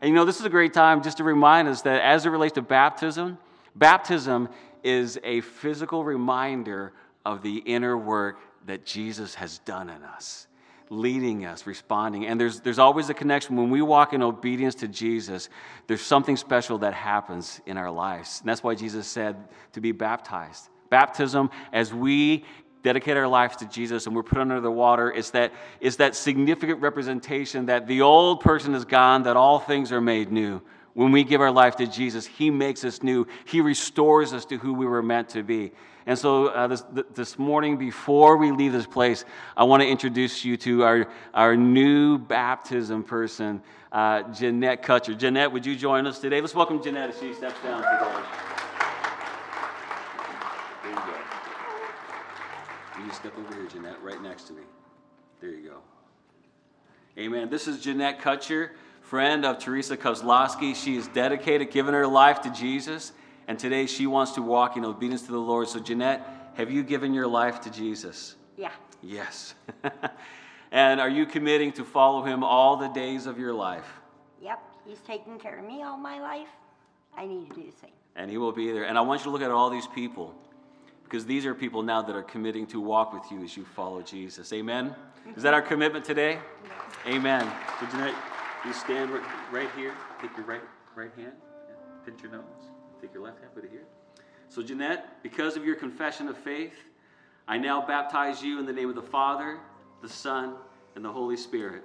And 0.02 0.08
you 0.08 0.16
know, 0.16 0.24
this 0.24 0.40
is 0.40 0.44
a 0.44 0.50
great 0.50 0.72
time 0.74 1.00
just 1.00 1.18
to 1.18 1.24
remind 1.24 1.68
us 1.68 1.82
that 1.82 2.02
as 2.02 2.26
it 2.26 2.30
relates 2.30 2.54
to 2.54 2.62
baptism, 2.62 3.38
baptism 3.76 4.48
is 4.82 5.16
a 5.22 5.42
physical 5.42 6.04
reminder 6.04 6.92
of 7.24 7.40
the 7.40 7.58
inner 7.58 7.96
work 7.96 8.40
that 8.66 8.84
Jesus 8.84 9.36
has 9.36 9.58
done 9.60 9.88
in 9.88 10.02
us, 10.02 10.48
leading 10.90 11.46
us, 11.46 11.68
responding. 11.68 12.26
And 12.26 12.40
there's, 12.40 12.58
there's 12.58 12.80
always 12.80 13.10
a 13.10 13.14
connection. 13.14 13.54
When 13.54 13.70
we 13.70 13.80
walk 13.80 14.12
in 14.12 14.24
obedience 14.24 14.74
to 14.76 14.88
Jesus, 14.88 15.48
there's 15.86 16.02
something 16.02 16.36
special 16.36 16.78
that 16.78 16.94
happens 16.94 17.60
in 17.66 17.76
our 17.76 17.90
lives. 17.90 18.40
And 18.40 18.48
that's 18.48 18.64
why 18.64 18.74
Jesus 18.74 19.06
said 19.06 19.36
to 19.72 19.80
be 19.80 19.92
baptized. 19.92 20.68
Baptism, 20.90 21.48
as 21.72 21.94
we 21.94 22.44
dedicate 22.83 23.16
our 23.16 23.29
lives 23.29 23.57
to 23.57 23.66
Jesus 23.66 24.07
and 24.07 24.14
we're 24.14 24.23
put 24.23 24.38
under 24.38 24.61
the 24.61 24.71
water, 24.71 25.11
is 25.11 25.31
that, 25.33 25.53
that 25.81 26.14
significant 26.16 26.81
representation 26.81 27.66
that 27.66 27.87
the 27.87 28.03
old 28.03 28.40
person 28.40 28.75
is 28.75 28.85
gone, 28.85 29.23
that 29.25 29.37
all 29.37 29.59
things 29.59 29.92
are 29.92 30.01
made 30.01 30.33
new. 30.33 30.61
When 30.95 31.11
we 31.11 31.25
give 31.25 31.40
our 31.40 31.51
life 31.51 31.77
to 31.77 31.87
Jesus, 31.87 32.27
He 32.27 32.51
makes 32.51 32.85
us 32.85 33.03
new. 33.03 33.27
He 33.47 33.61
restores 33.61 34.33
us 34.33 34.45
to 34.47 34.59
who 34.59 34.75
we 34.75 34.85
were 34.85 35.03
meant 35.03 35.31
to 35.31 35.42
be. 35.42 35.73
And 36.05 36.18
so 36.18 36.49
uh, 36.49 36.66
this, 36.66 36.85
this 37.14 37.38
morning, 37.38 37.77
before 37.79 38.37
we 38.37 38.51
leave 38.51 38.73
this 38.73 38.87
place, 38.87 39.25
I 39.57 39.64
want 39.64 39.83
to 39.83 39.88
introduce 39.88 40.45
you 40.45 40.57
to 40.59 40.83
our, 40.83 41.09
our 41.33 41.57
new 41.57 42.18
baptism 42.18 43.05
person, 43.05 43.62
uh, 43.92 44.25
Jeanette 44.33 44.83
Kutcher. 44.83 45.16
Jeanette, 45.16 45.53
would 45.53 45.64
you 45.64 45.77
join 45.77 46.07
us 46.07 46.18
today? 46.18 46.40
Let's 46.40 46.55
welcome 46.55 46.83
Jeanette 46.83 47.11
as 47.11 47.21
she 47.21 47.33
steps 47.33 47.62
down 47.62 47.83
today. 47.83 48.23
There 50.83 50.90
you 50.90 50.97
go. 50.97 51.14
You 53.12 53.16
step 53.16 53.38
over 53.38 53.55
here, 53.55 53.66
Jeanette, 53.66 54.03
right 54.03 54.22
next 54.22 54.44
to 54.44 54.55
me. 54.55 54.62
There 55.42 55.51
you 55.51 55.68
go. 55.68 55.77
Amen. 57.18 57.51
This 57.51 57.68
is 57.68 57.79
Jeanette 57.79 58.22
Kutcher 58.22 58.70
friend 59.03 59.44
of 59.44 59.59
Teresa 59.59 59.98
Kozlowski. 59.98 60.75
She 60.75 60.96
is 60.96 61.09
dedicated, 61.09 61.70
given 61.70 61.92
her 61.92 62.07
life 62.07 62.40
to 62.40 62.51
Jesus, 62.51 63.12
and 63.48 63.59
today 63.59 63.85
she 63.85 64.07
wants 64.07 64.33
to 64.33 64.40
walk 64.40 64.79
in 64.79 64.87
obedience 64.87 65.25
to 65.25 65.33
the 65.33 65.38
Lord. 65.38 65.68
So, 65.68 65.79
Jeanette, 65.79 66.27
have 66.55 66.70
you 66.70 66.83
given 66.83 67.12
your 67.12 67.27
life 67.27 67.61
to 67.61 67.70
Jesus? 67.70 68.37
Yeah. 68.57 68.70
Yes. 69.03 69.57
and 70.72 70.98
are 70.98 71.11
you 71.11 71.27
committing 71.27 71.70
to 71.72 71.85
follow 71.85 72.22
him 72.22 72.42
all 72.42 72.79
the 72.79 72.88
days 72.88 73.27
of 73.27 73.38
your 73.38 73.53
life? 73.53 73.92
Yep. 74.40 74.59
He's 74.87 75.01
taken 75.01 75.38
care 75.38 75.59
of 75.59 75.66
me 75.66 75.83
all 75.83 75.98
my 75.98 76.18
life. 76.18 76.48
I 77.14 77.27
need 77.27 77.51
to 77.51 77.57
do 77.57 77.70
the 77.70 77.77
same. 77.77 77.92
And 78.16 78.31
he 78.31 78.38
will 78.38 78.53
be 78.53 78.72
there. 78.72 78.85
And 78.85 78.96
I 78.96 79.03
want 79.03 79.20
you 79.20 79.25
to 79.25 79.31
look 79.31 79.42
at 79.42 79.51
all 79.51 79.68
these 79.68 79.87
people 79.88 80.35
because 81.12 81.27
these 81.27 81.44
are 81.44 81.55
people 81.55 81.83
now 81.83 82.01
that 82.01 82.16
are 82.16 82.22
committing 82.22 82.66
to 82.66 82.81
walk 82.81 83.12
with 83.12 83.31
you 83.31 83.44
as 83.44 83.55
you 83.55 83.66
follow 83.66 84.01
Jesus. 84.01 84.51
Amen? 84.51 84.96
Is 85.37 85.42
that 85.42 85.53
our 85.53 85.61
commitment 85.61 86.07
today? 86.07 86.38
Amen. 87.07 87.46
So, 87.79 87.87
Jeanette, 87.88 88.14
you 88.64 88.72
stand 88.72 89.11
right, 89.11 89.22
right 89.53 89.68
here. 89.77 89.92
Take 90.22 90.35
your 90.38 90.46
right 90.46 90.62
right 90.94 91.11
hand. 91.14 91.35
Pinch 92.07 92.22
your 92.22 92.33
nose. 92.33 92.42
Take 93.03 93.12
your 93.12 93.22
left 93.22 93.40
hand. 93.40 93.55
Put 93.55 93.64
it 93.64 93.70
here. 93.70 93.85
So, 94.48 94.62
Jeanette, 94.62 95.22
because 95.22 95.55
of 95.55 95.66
your 95.66 95.77
confession 95.77 96.29
of 96.29 96.38
faith, 96.38 96.72
I 97.46 97.59
now 97.59 97.87
baptize 97.87 98.42
you 98.42 98.59
in 98.59 98.64
the 98.64 98.72
name 98.72 98.88
of 98.88 98.94
the 98.94 99.03
Father, 99.03 99.59
the 100.01 100.09
Son, 100.09 100.55
and 100.96 101.05
the 101.05 101.12
Holy 101.12 101.37
Spirit. 101.37 101.83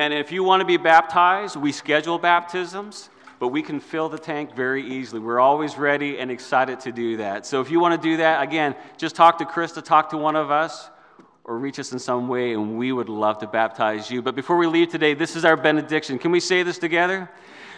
Amen. 0.00 0.12
And 0.12 0.20
if 0.24 0.32
you 0.32 0.42
want 0.42 0.62
to 0.62 0.64
be 0.64 0.78
baptized, 0.78 1.56
we 1.56 1.72
schedule 1.72 2.18
baptisms, 2.18 3.10
but 3.38 3.48
we 3.48 3.60
can 3.60 3.80
fill 3.80 4.08
the 4.08 4.18
tank 4.18 4.56
very 4.56 4.82
easily. 4.82 5.20
We're 5.20 5.40
always 5.40 5.76
ready 5.76 6.18
and 6.18 6.30
excited 6.30 6.80
to 6.80 6.90
do 6.90 7.18
that. 7.18 7.44
So 7.44 7.60
if 7.60 7.70
you 7.70 7.80
want 7.80 8.00
to 8.00 8.08
do 8.08 8.16
that, 8.16 8.42
again, 8.42 8.74
just 8.96 9.14
talk 9.14 9.36
to 9.40 9.44
Krista, 9.44 9.84
talk 9.84 10.08
to 10.12 10.16
one 10.16 10.36
of 10.36 10.50
us, 10.50 10.88
or 11.44 11.58
reach 11.58 11.78
us 11.78 11.92
in 11.92 11.98
some 11.98 12.28
way, 12.28 12.54
and 12.54 12.78
we 12.78 12.92
would 12.92 13.10
love 13.10 13.40
to 13.40 13.46
baptize 13.46 14.10
you. 14.10 14.22
But 14.22 14.34
before 14.34 14.56
we 14.56 14.66
leave 14.66 14.88
today, 14.88 15.12
this 15.12 15.36
is 15.36 15.44
our 15.44 15.54
benediction. 15.54 16.18
Can 16.18 16.30
we 16.30 16.40
say 16.40 16.62
this 16.62 16.78
together? 16.78 17.30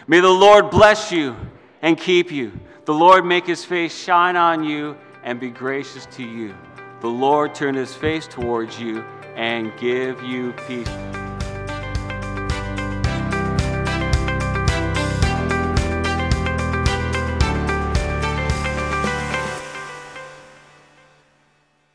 May 0.07 0.21
the 0.21 0.29
Lord 0.29 0.69
bless 0.69 1.11
you 1.11 1.35
and 1.81 1.97
keep 1.97 2.31
you. 2.31 2.57
The 2.85 2.93
Lord 2.93 3.25
make 3.25 3.45
his 3.45 3.65
face 3.65 3.93
shine 3.93 4.37
on 4.37 4.63
you 4.63 4.95
and 5.25 5.41
be 5.41 5.49
gracious 5.49 6.05
to 6.11 6.23
you. 6.23 6.55
The 7.01 7.09
Lord 7.09 7.53
turn 7.53 7.75
his 7.75 7.93
face 7.93 8.27
towards 8.27 8.79
you 8.79 9.01
and 9.35 9.77
give 9.77 10.23
you 10.23 10.53
peace. 10.69 11.22